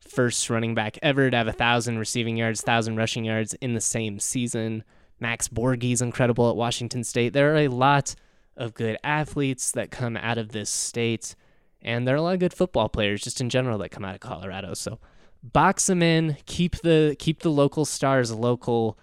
First 0.00 0.48
running 0.48 0.74
back 0.74 0.98
ever 1.02 1.30
to 1.30 1.36
have 1.36 1.48
a 1.48 1.52
thousand 1.52 1.98
receiving 1.98 2.36
yards, 2.36 2.60
thousand 2.60 2.96
rushing 2.96 3.24
yards 3.24 3.54
in 3.54 3.74
the 3.74 3.80
same 3.80 4.20
season. 4.20 4.84
Max 5.18 5.48
Borghi's 5.48 6.02
incredible 6.02 6.48
at 6.48 6.56
Washington 6.56 7.02
State. 7.02 7.32
There 7.32 7.54
are 7.54 7.58
a 7.58 7.68
lot 7.68 8.14
of 8.56 8.74
good 8.74 8.96
athletes 9.02 9.72
that 9.72 9.90
come 9.90 10.16
out 10.16 10.38
of 10.38 10.52
this 10.52 10.70
state, 10.70 11.34
and 11.82 12.06
there 12.06 12.14
are 12.14 12.18
a 12.18 12.22
lot 12.22 12.34
of 12.34 12.40
good 12.40 12.54
football 12.54 12.88
players 12.88 13.22
just 13.22 13.40
in 13.40 13.50
general 13.50 13.78
that 13.78 13.90
come 13.90 14.04
out 14.04 14.14
of 14.14 14.20
Colorado. 14.20 14.74
So 14.74 15.00
box 15.42 15.86
them 15.86 16.02
in, 16.02 16.36
keep 16.46 16.76
the 16.76 17.16
keep 17.18 17.40
the 17.40 17.50
local 17.50 17.84
stars 17.84 18.32
local 18.32 18.98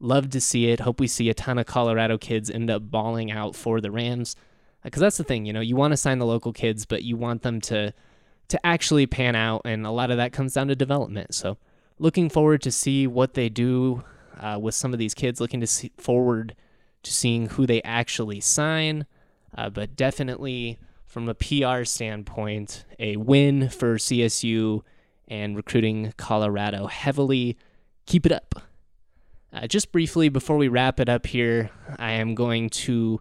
Love 0.00 0.30
to 0.30 0.40
see 0.40 0.68
it. 0.68 0.80
Hope 0.80 1.00
we 1.00 1.06
see 1.06 1.28
a 1.28 1.34
ton 1.34 1.58
of 1.58 1.66
Colorado 1.66 2.18
kids 2.18 2.50
end 2.50 2.70
up 2.70 2.90
balling 2.90 3.30
out 3.30 3.56
for 3.56 3.80
the 3.80 3.90
Rams. 3.90 4.36
Because 4.84 5.00
that's 5.00 5.16
the 5.16 5.24
thing, 5.24 5.44
you 5.44 5.52
know, 5.52 5.60
you 5.60 5.74
want 5.74 5.92
to 5.92 5.96
sign 5.96 6.18
the 6.18 6.26
local 6.26 6.52
kids, 6.52 6.86
but 6.86 7.02
you 7.02 7.16
want 7.16 7.42
them 7.42 7.60
to 7.62 7.92
to 8.48 8.66
actually 8.66 9.06
pan 9.06 9.36
out, 9.36 9.62
and 9.64 9.86
a 9.86 9.90
lot 9.90 10.10
of 10.10 10.16
that 10.16 10.32
comes 10.32 10.54
down 10.54 10.68
to 10.68 10.74
development. 10.74 11.34
So, 11.34 11.58
looking 11.98 12.30
forward 12.30 12.62
to 12.62 12.70
see 12.70 13.06
what 13.06 13.34
they 13.34 13.48
do 13.48 14.02
uh, 14.40 14.58
with 14.60 14.74
some 14.74 14.92
of 14.92 14.98
these 14.98 15.14
kids. 15.14 15.40
Looking 15.40 15.60
to 15.60 15.66
see 15.66 15.92
forward 15.98 16.54
to 17.02 17.12
seeing 17.12 17.48
who 17.48 17.66
they 17.66 17.82
actually 17.82 18.40
sign, 18.40 19.06
uh, 19.56 19.68
but 19.70 19.96
definitely 19.96 20.78
from 21.06 21.28
a 21.28 21.34
PR 21.34 21.84
standpoint, 21.84 22.84
a 22.98 23.16
win 23.16 23.68
for 23.68 23.96
CSU 23.96 24.82
and 25.26 25.56
recruiting 25.56 26.12
Colorado 26.16 26.86
heavily. 26.86 27.56
Keep 28.06 28.26
it 28.26 28.32
up. 28.32 28.62
Uh, 29.52 29.66
just 29.66 29.92
briefly, 29.92 30.28
before 30.28 30.56
we 30.56 30.68
wrap 30.68 31.00
it 31.00 31.08
up 31.08 31.26
here, 31.26 31.70
I 31.98 32.12
am 32.12 32.34
going 32.34 32.68
to 32.70 33.20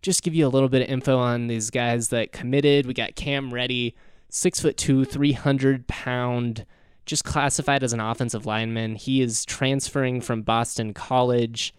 just 0.00 0.22
give 0.22 0.34
you 0.34 0.46
a 0.46 0.48
little 0.48 0.68
bit 0.68 0.82
of 0.82 0.88
info 0.88 1.18
on 1.18 1.46
these 1.46 1.70
guys 1.70 2.08
that 2.08 2.32
committed. 2.32 2.86
We 2.86 2.94
got 2.94 3.16
Cam 3.16 3.52
Reddy, 3.52 3.94
six 4.30 4.60
foot 4.60 4.76
two, 4.76 5.04
300 5.04 5.86
pound, 5.86 6.64
just 7.04 7.24
classified 7.24 7.82
as 7.82 7.92
an 7.92 8.00
offensive 8.00 8.46
lineman. 8.46 8.94
He 8.94 9.20
is 9.20 9.44
transferring 9.44 10.22
from 10.22 10.42
Boston 10.42 10.94
College. 10.94 11.74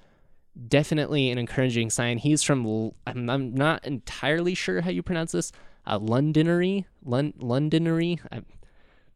Definitely 0.68 1.32
an 1.32 1.38
encouraging 1.38 1.90
sign. 1.90 2.20
He's 2.20 2.44
from, 2.44 2.92
I'm, 3.08 3.30
I'm 3.30 3.56
not 3.56 3.86
entirely 3.86 4.54
sure 4.54 4.82
how 4.82 4.92
you 4.92 5.02
pronounce 5.02 5.32
this, 5.32 5.52
uh, 5.88 5.98
Londonderry? 5.98 6.86
Lon, 7.04 7.34
Londonderry? 7.40 8.20
I'm, 8.32 8.46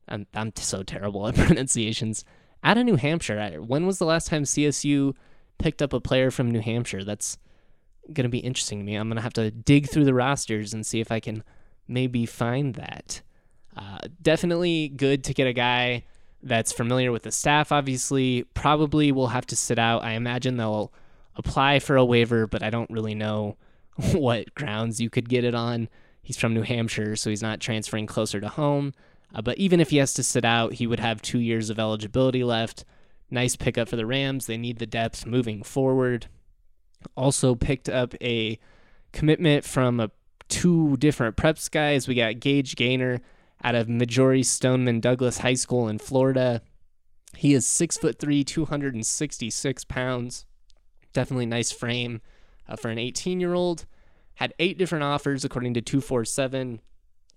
I'm, 0.07 0.25
I'm 0.33 0.53
so 0.55 0.81
terrible 0.81 1.27
at 1.27 1.35
pronunciations 1.35 2.25
out 2.63 2.77
of 2.77 2.85
New 2.85 2.95
Hampshire. 2.95 3.61
When 3.61 3.85
was 3.85 3.99
the 3.99 4.05
last 4.05 4.27
time 4.27 4.43
CSU 4.43 5.15
picked 5.57 5.81
up 5.81 5.93
a 5.93 5.99
player 5.99 6.31
from 6.31 6.51
New 6.51 6.61
Hampshire? 6.61 7.03
That's 7.03 7.37
going 8.07 8.23
to 8.23 8.29
be 8.29 8.39
interesting 8.39 8.79
to 8.79 8.85
me. 8.85 8.95
I'm 8.95 9.07
going 9.07 9.17
to 9.17 9.21
have 9.21 9.33
to 9.33 9.51
dig 9.51 9.89
through 9.89 10.05
the 10.05 10.13
rosters 10.13 10.73
and 10.73 10.85
see 10.85 10.99
if 10.99 11.11
I 11.11 11.19
can 11.19 11.43
maybe 11.87 12.25
find 12.25 12.75
that. 12.75 13.21
Uh, 13.75 13.99
definitely 14.21 14.89
good 14.89 15.23
to 15.25 15.33
get 15.33 15.47
a 15.47 15.53
guy 15.53 16.03
that's 16.41 16.71
familiar 16.71 17.11
with 17.11 17.23
the 17.23 17.31
staff, 17.31 17.71
obviously. 17.71 18.43
Probably 18.53 19.11
will 19.11 19.27
have 19.27 19.45
to 19.47 19.55
sit 19.55 19.79
out. 19.79 20.03
I 20.03 20.11
imagine 20.11 20.57
they'll 20.57 20.91
apply 21.35 21.79
for 21.79 21.95
a 21.95 22.05
waiver, 22.05 22.45
but 22.45 22.61
I 22.61 22.69
don't 22.69 22.91
really 22.91 23.15
know 23.15 23.57
what 24.13 24.53
grounds 24.53 24.99
you 25.01 25.09
could 25.09 25.29
get 25.29 25.43
it 25.43 25.55
on. 25.55 25.89
He's 26.21 26.37
from 26.37 26.53
New 26.53 26.61
Hampshire, 26.61 27.15
so 27.15 27.29
he's 27.29 27.41
not 27.41 27.59
transferring 27.59 28.07
closer 28.07 28.39
to 28.39 28.47
home. 28.47 28.93
Uh, 29.33 29.41
but 29.41 29.57
even 29.57 29.79
if 29.79 29.89
he 29.89 29.97
has 29.97 30.13
to 30.13 30.23
sit 30.23 30.45
out, 30.45 30.73
he 30.73 30.87
would 30.87 30.99
have 30.99 31.21
two 31.21 31.39
years 31.39 31.69
of 31.69 31.79
eligibility 31.79 32.43
left. 32.43 32.85
Nice 33.31 33.55
pickup 33.55 33.89
for 33.89 33.95
the 33.95 34.05
Rams. 34.05 34.45
They 34.45 34.57
need 34.57 34.77
the 34.77 34.85
depth 34.85 35.25
moving 35.25 35.63
forward. 35.63 36.27
Also 37.17 37.55
picked 37.55 37.89
up 37.89 38.13
a 38.21 38.59
commitment 39.11 39.65
from 39.65 39.99
a, 39.99 40.11
two 40.49 40.97
different 40.97 41.35
preps 41.35 41.69
guys. 41.69 42.07
We 42.07 42.15
got 42.15 42.39
Gage 42.39 42.75
Gainer 42.75 43.21
out 43.63 43.75
of 43.75 43.89
Marjory 43.89 44.43
Stoneman 44.43 44.99
Douglas 44.99 45.39
High 45.39 45.53
School 45.55 45.87
in 45.87 45.97
Florida. 45.97 46.61
He 47.35 47.53
is 47.53 47.65
six 47.65 47.97
foot 47.97 48.19
three, 48.19 48.43
266 48.43 49.85
pounds. 49.85 50.45
Definitely 51.11 51.47
nice 51.47 51.71
frame 51.71 52.21
uh, 52.67 52.75
for 52.75 52.89
an 52.89 52.99
18 52.99 53.39
year 53.39 53.53
old. 53.53 53.85
Had 54.35 54.53
eight 54.59 54.77
different 54.77 55.03
offers 55.03 55.43
according 55.43 55.73
to 55.75 55.81
247 55.81 56.81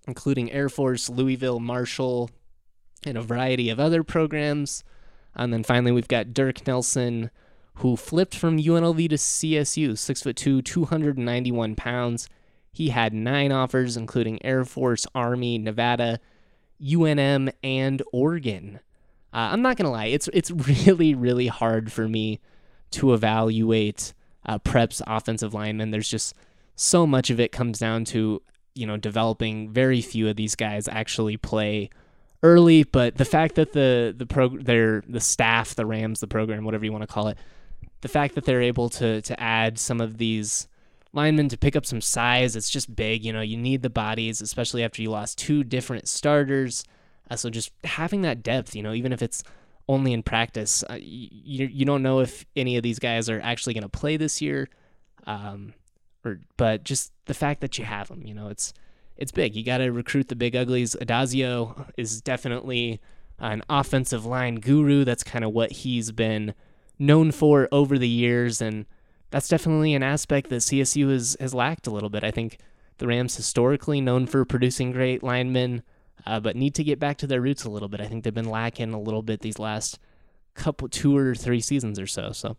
including 0.06 0.50
Air 0.52 0.68
Force, 0.68 1.08
Louisville, 1.08 1.60
Marshall, 1.60 2.30
and 3.04 3.16
a 3.16 3.22
variety 3.22 3.70
of 3.70 3.80
other 3.80 4.02
programs. 4.02 4.84
And 5.34 5.52
then 5.52 5.62
finally, 5.62 5.92
we've 5.92 6.08
got 6.08 6.32
Dirk 6.32 6.66
Nelson, 6.66 7.30
who 7.76 7.96
flipped 7.96 8.34
from 8.34 8.58
UNLV 8.58 9.08
to 9.10 9.16
CSU, 9.16 9.98
six 9.98 10.22
foot 10.22 10.36
two, 10.36 10.62
291 10.62 11.74
pounds. 11.76 12.28
He 12.72 12.88
had 12.90 13.12
nine 13.12 13.52
offers, 13.52 13.96
including 13.96 14.44
Air 14.44 14.64
Force, 14.64 15.06
Army, 15.14 15.58
Nevada, 15.58 16.20
UNM, 16.82 17.52
and 17.62 18.02
Oregon. 18.12 18.80
Uh, 19.32 19.50
I'm 19.52 19.62
not 19.62 19.76
gonna 19.76 19.90
lie, 19.90 20.06
it's 20.06 20.28
it's 20.32 20.50
really 20.86 21.14
really 21.14 21.48
hard 21.48 21.92
for 21.92 22.08
me 22.08 22.40
to 22.92 23.12
evaluate 23.12 24.14
uh, 24.46 24.58
Prep's 24.58 25.02
offensive 25.06 25.52
linemen. 25.52 25.90
There's 25.90 26.08
just 26.08 26.34
so 26.74 27.06
much 27.06 27.30
of 27.30 27.40
it 27.40 27.52
comes 27.52 27.78
down 27.78 28.04
to 28.06 28.42
you 28.76 28.86
know, 28.86 28.96
developing 28.96 29.70
very 29.70 30.00
few 30.00 30.28
of 30.28 30.36
these 30.36 30.54
guys 30.54 30.88
actually 30.88 31.36
play 31.36 31.90
early, 32.42 32.84
but 32.84 33.16
the 33.16 33.24
fact 33.24 33.54
that 33.56 33.72
the 33.72 34.14
the 34.16 34.26
pro 34.26 34.48
their 34.48 35.02
the 35.08 35.20
staff, 35.20 35.74
the 35.74 35.86
Rams, 35.86 36.20
the 36.20 36.26
program, 36.26 36.64
whatever 36.64 36.84
you 36.84 36.92
want 36.92 37.02
to 37.02 37.12
call 37.12 37.28
it, 37.28 37.38
the 38.02 38.08
fact 38.08 38.34
that 38.34 38.44
they're 38.44 38.62
able 38.62 38.88
to 38.90 39.20
to 39.22 39.40
add 39.40 39.78
some 39.78 40.00
of 40.00 40.18
these 40.18 40.68
linemen 41.12 41.48
to 41.48 41.56
pick 41.56 41.74
up 41.74 41.86
some 41.86 42.00
size. 42.00 42.54
It's 42.54 42.70
just 42.70 42.94
big. 42.94 43.24
You 43.24 43.32
know, 43.32 43.40
you 43.40 43.56
need 43.56 43.82
the 43.82 43.90
bodies, 43.90 44.40
especially 44.40 44.84
after 44.84 45.02
you 45.02 45.10
lost 45.10 45.38
two 45.38 45.64
different 45.64 46.06
starters. 46.08 46.84
Uh, 47.30 47.36
so 47.36 47.50
just 47.50 47.72
having 47.84 48.22
that 48.22 48.42
depth, 48.42 48.76
you 48.76 48.82
know, 48.82 48.92
even 48.92 49.12
if 49.12 49.22
it's 49.22 49.42
only 49.88 50.12
in 50.12 50.22
practice, 50.22 50.84
uh, 50.88 50.98
you 51.00 51.66
you 51.66 51.84
don't 51.84 52.02
know 52.02 52.20
if 52.20 52.44
any 52.54 52.76
of 52.76 52.82
these 52.82 52.98
guys 52.98 53.28
are 53.28 53.40
actually 53.42 53.74
going 53.74 53.82
to 53.82 53.88
play 53.88 54.16
this 54.16 54.40
year, 54.40 54.68
um, 55.26 55.74
or 56.26 56.40
but 56.56 56.84
just 56.84 57.12
the 57.26 57.34
fact 57.34 57.60
that 57.60 57.78
you 57.78 57.84
have 57.84 58.08
them, 58.08 58.22
you 58.26 58.34
know, 58.34 58.48
it's 58.48 58.74
it's 59.16 59.32
big. 59.32 59.56
You 59.56 59.64
got 59.64 59.78
to 59.78 59.90
recruit 59.90 60.28
the 60.28 60.36
big 60.36 60.54
uglies. 60.54 60.94
Addazio 60.96 61.90
is 61.96 62.20
definitely 62.20 63.00
an 63.38 63.62
offensive 63.68 64.26
line 64.26 64.56
guru. 64.56 65.04
That's 65.04 65.24
kind 65.24 65.44
of 65.44 65.52
what 65.52 65.72
he's 65.72 66.12
been 66.12 66.54
known 66.98 67.32
for 67.32 67.68
over 67.72 67.98
the 67.98 68.08
years, 68.08 68.60
and 68.60 68.86
that's 69.30 69.48
definitely 69.48 69.94
an 69.94 70.02
aspect 70.02 70.50
that 70.50 70.56
CSU 70.56 71.10
has, 71.10 71.36
has 71.40 71.54
lacked 71.54 71.86
a 71.86 71.90
little 71.90 72.08
bit. 72.08 72.24
I 72.24 72.30
think 72.30 72.58
the 72.98 73.06
Rams 73.06 73.36
historically 73.36 74.00
known 74.00 74.26
for 74.26 74.44
producing 74.44 74.92
great 74.92 75.22
linemen, 75.22 75.82
uh, 76.26 76.40
but 76.40 76.56
need 76.56 76.74
to 76.74 76.84
get 76.84 76.98
back 76.98 77.18
to 77.18 77.26
their 77.26 77.40
roots 77.40 77.64
a 77.64 77.70
little 77.70 77.88
bit. 77.88 78.00
I 78.00 78.06
think 78.06 78.24
they've 78.24 78.32
been 78.32 78.50
lacking 78.50 78.92
a 78.92 79.00
little 79.00 79.22
bit 79.22 79.40
these 79.40 79.58
last 79.58 79.98
couple, 80.54 80.88
two 80.88 81.16
or 81.16 81.34
three 81.34 81.60
seasons 81.60 81.98
or 81.98 82.06
so. 82.06 82.32
So 82.32 82.56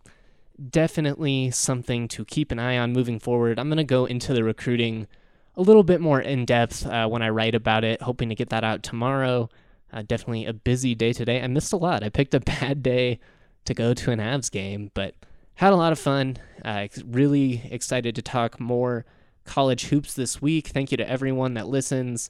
definitely 0.69 1.51
something 1.51 2.07
to 2.09 2.25
keep 2.25 2.51
an 2.51 2.59
eye 2.59 2.77
on 2.77 2.93
moving 2.93 3.19
forward. 3.19 3.59
I'm 3.59 3.69
going 3.69 3.77
to 3.77 3.83
go 3.83 4.05
into 4.05 4.33
the 4.33 4.43
recruiting 4.43 5.07
a 5.55 5.61
little 5.61 5.83
bit 5.83 6.01
more 6.01 6.21
in 6.21 6.45
depth 6.45 6.85
uh, 6.85 7.07
when 7.07 7.21
I 7.21 7.29
write 7.29 7.55
about 7.55 7.83
it, 7.83 8.01
hoping 8.01 8.29
to 8.29 8.35
get 8.35 8.49
that 8.49 8.63
out 8.63 8.83
tomorrow. 8.83 9.49
Uh, 9.91 10.03
definitely 10.03 10.45
a 10.45 10.53
busy 10.53 10.93
day 10.95 11.13
today. 11.13 11.41
I 11.41 11.47
missed 11.47 11.73
a 11.73 11.77
lot. 11.77 12.03
I 12.03 12.09
picked 12.09 12.33
a 12.33 12.39
bad 12.61 12.83
day 12.83 13.19
to 13.65 13.73
go 13.73 13.93
to 13.93 14.11
an 14.11 14.19
Avs 14.19 14.51
game, 14.51 14.91
but 14.93 15.15
had 15.55 15.73
a 15.73 15.75
lot 15.75 15.91
of 15.91 15.99
fun. 15.99 16.37
Uh, 16.63 16.87
really 17.05 17.67
excited 17.71 18.15
to 18.15 18.21
talk 18.21 18.59
more 18.59 19.05
college 19.45 19.85
hoops 19.85 20.13
this 20.13 20.41
week. 20.41 20.67
Thank 20.67 20.91
you 20.91 20.97
to 20.97 21.09
everyone 21.09 21.55
that 21.55 21.67
listens. 21.67 22.29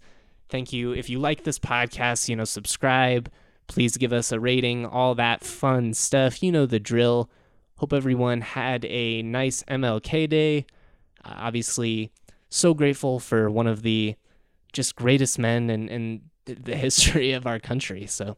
Thank 0.49 0.71
you. 0.71 0.93
If 0.93 1.09
you 1.09 1.19
like 1.19 1.43
this 1.43 1.59
podcast, 1.59 2.29
you 2.29 2.35
know, 2.35 2.45
subscribe. 2.45 3.29
Please 3.67 3.97
give 3.97 4.13
us 4.13 4.31
a 4.31 4.39
rating, 4.39 4.85
all 4.85 5.13
that 5.15 5.43
fun 5.43 5.93
stuff. 5.93 6.41
You 6.41 6.53
know 6.53 6.65
the 6.65 6.79
drill. 6.79 7.29
Hope 7.77 7.93
everyone 7.93 8.41
had 8.41 8.85
a 8.85 9.21
nice 9.21 9.63
MLK 9.63 10.27
day. 10.29 10.65
Uh, 11.23 11.33
obviously, 11.37 12.11
so 12.49 12.73
grateful 12.73 13.19
for 13.19 13.49
one 13.49 13.67
of 13.67 13.83
the 13.83 14.15
just 14.73 14.95
greatest 14.95 15.37
men 15.37 15.69
in, 15.69 15.87
in 15.89 16.21
the 16.45 16.75
history 16.75 17.33
of 17.33 17.45
our 17.45 17.59
country. 17.59 18.07
So, 18.07 18.37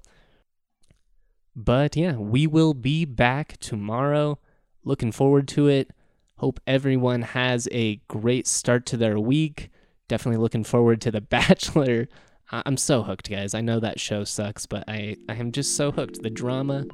but 1.56 1.95
yeah, 1.95 2.15
we 2.15 2.47
will 2.47 2.73
be 2.73 3.06
back 3.06 3.58
tomorrow. 3.60 4.39
Looking 4.84 5.12
forward 5.12 5.47
to 5.49 5.67
it. 5.67 5.91
Hope 6.38 6.60
everyone 6.65 7.21
has 7.21 7.67
a 7.71 7.97
great 8.08 8.47
start 8.47 8.86
to 8.88 8.97
their 8.97 9.19
week. 9.19 9.69
Definitely 10.08 10.41
looking 10.41 10.63
forward 10.63 11.02
to 11.02 11.12
The 11.12 11.21
Bachelor. 11.38 12.08
I'm 12.52 12.78
so 12.78 13.04
hooked, 13.04 13.30
guys. 13.30 13.54
I 13.54 13.62
know 13.62 13.80
that 13.80 13.99
show 13.99 14.23
sucks, 14.23 14.65
but 14.65 14.84
I, 14.88 15.17
I 15.28 15.36
am 15.36 15.52
just 15.52 15.75
so 15.75 15.91
hooked. 15.91 16.23
The 16.23 16.32
drama 16.32 16.86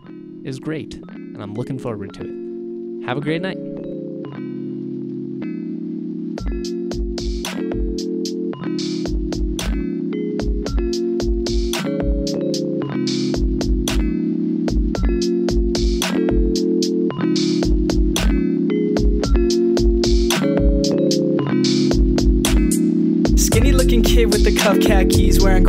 is 0.43 0.59
great, 0.59 0.99
and 1.35 1.43
I'm 1.43 1.53
looking 1.53 1.77
forward 1.77 2.13
to 2.13 2.21
it. 2.21 3.05
Have 3.05 3.17
a 3.17 3.21
great 3.21 3.41
night. 3.41 3.74